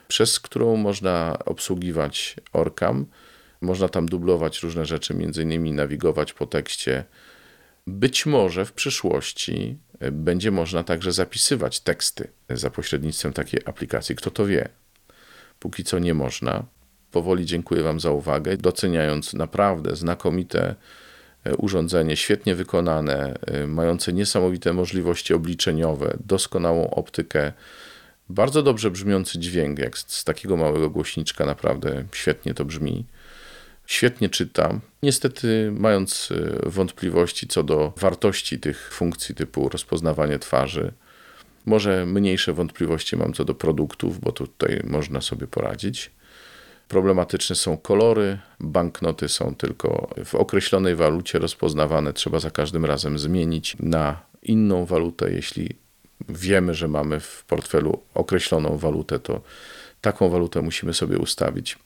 przez 0.07 0.39
którą 0.39 0.75
można 0.75 1.39
obsługiwać 1.45 2.35
Orkam 2.53 3.05
można 3.63 3.89
tam 3.89 4.05
dublować 4.05 4.63
różne 4.63 4.85
rzeczy, 4.85 5.13
między 5.13 5.43
innymi 5.43 5.71
nawigować 5.71 6.33
po 6.33 6.47
tekście. 6.47 7.03
Być 7.87 8.25
może 8.25 8.65
w 8.65 8.73
przyszłości 8.73 9.77
e, 9.99 10.11
będzie 10.11 10.51
można 10.51 10.83
także 10.83 11.11
zapisywać 11.11 11.79
teksty 11.79 12.27
za 12.49 12.69
pośrednictwem 12.69 13.33
takiej 13.33 13.61
aplikacji. 13.65 14.15
Kto 14.15 14.31
to 14.31 14.45
wie? 14.45 14.69
Póki 15.59 15.83
co 15.83 15.99
nie 15.99 16.13
można. 16.13 16.65
Powoli 17.13 17.45
dziękuję 17.45 17.83
Wam 17.83 17.99
za 17.99 18.11
uwagę, 18.11 18.57
doceniając 18.57 19.33
naprawdę 19.33 19.95
znakomite 19.95 20.75
e, 21.43 21.55
urządzenie, 21.55 22.17
świetnie 22.17 22.55
wykonane, 22.55 23.33
e, 23.47 23.67
mające 23.67 24.13
niesamowite 24.13 24.73
możliwości 24.73 25.33
obliczeniowe, 25.33 26.17
doskonałą 26.25 26.89
optykę, 26.89 27.53
bardzo 28.29 28.63
dobrze 28.63 28.91
brzmiący 28.91 29.39
dźwięk, 29.39 29.79
jak 29.79 29.97
z 29.97 30.23
takiego 30.23 30.57
małego 30.57 30.89
głośniczka, 30.89 31.45
naprawdę 31.45 32.03
świetnie 32.11 32.53
to 32.53 32.65
brzmi 32.65 33.05
świetnie 33.85 34.29
czyta. 34.29 34.79
Niestety, 35.03 35.71
mając 35.71 36.29
e, 36.31 36.69
wątpliwości 36.69 37.47
co 37.47 37.63
do 37.63 37.93
wartości 37.97 38.59
tych 38.59 38.93
funkcji 38.93 39.35
typu 39.35 39.69
rozpoznawanie 39.69 40.39
twarzy, 40.39 40.91
może 41.65 42.05
mniejsze 42.05 42.53
wątpliwości 42.53 43.17
mam 43.17 43.33
co 43.33 43.45
do 43.45 43.55
produktów, 43.55 44.19
bo 44.19 44.31
tutaj 44.31 44.81
można 44.83 45.21
sobie 45.21 45.47
poradzić. 45.47 46.11
Problematyczne 46.93 47.55
są 47.55 47.77
kolory, 47.77 48.37
banknoty 48.59 49.29
są 49.29 49.55
tylko 49.55 50.09
w 50.25 50.35
określonej 50.35 50.95
walucie 50.95 51.39
rozpoznawane, 51.39 52.13
trzeba 52.13 52.39
za 52.39 52.51
każdym 52.51 52.85
razem 52.85 53.19
zmienić 53.19 53.75
na 53.79 54.21
inną 54.43 54.85
walutę. 54.85 55.31
Jeśli 55.31 55.69
wiemy, 56.29 56.73
że 56.73 56.87
mamy 56.87 57.19
w 57.19 57.43
portfelu 57.47 57.99
określoną 58.13 58.77
walutę, 58.77 59.19
to 59.19 59.41
taką 60.01 60.29
walutę 60.29 60.61
musimy 60.61 60.93
sobie 60.93 61.17
ustawić. 61.17 61.77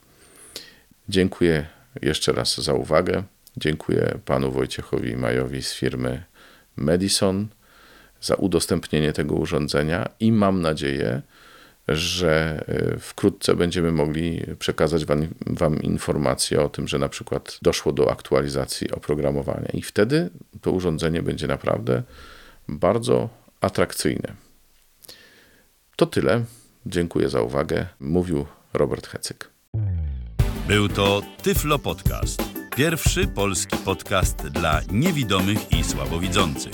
Dziękuję 1.09 1.67
jeszcze 2.01 2.31
raz 2.31 2.57
za 2.57 2.73
uwagę. 2.73 3.23
Dziękuję 3.57 4.19
panu 4.25 4.51
Wojciechowi 4.51 5.15
Majowi 5.15 5.61
z 5.63 5.73
firmy 5.73 6.23
Madison 6.75 7.47
za 8.21 8.35
udostępnienie 8.35 9.13
tego 9.13 9.35
urządzenia 9.35 10.09
i 10.19 10.31
mam 10.31 10.61
nadzieję, 10.61 11.21
że 11.87 12.63
e, 12.67 12.99
wkrótce 12.99 13.55
będziemy 13.55 13.91
mogli 13.91 14.45
przekazać 14.59 15.05
wam, 15.05 15.27
wam, 15.45 15.81
informację 15.81 16.61
o 16.61 16.69
tym, 16.69 16.87
że 16.87 16.99
na 16.99 17.09
przykład 17.09 17.57
doszło 17.61 17.93
do 17.93 18.11
aktualizacji 18.11 18.91
oprogramowania 18.91 19.69
i 19.73 19.81
wtedy 19.81 20.29
to 20.61 20.71
urządzenie 20.71 21.21
będzie 21.21 21.47
naprawdę 21.47 22.03
bardzo 22.67 23.29
atrakcyjne. 23.61 24.33
To 25.95 26.05
tyle. 26.05 26.43
Dziękuję 26.85 27.29
za 27.29 27.41
uwagę. 27.41 27.87
Mówił 27.99 28.45
Robert 28.73 29.07
Hecyk. 29.07 29.49
Był 30.67 30.89
to 30.89 31.21
Tyflo 31.43 31.79
Podcast. 31.79 32.43
Pierwszy 32.75 33.27
polski 33.27 33.77
podcast 33.77 34.37
dla 34.47 34.81
niewidomych 34.91 35.71
i 35.71 35.83
słabowidzących. 35.83 36.73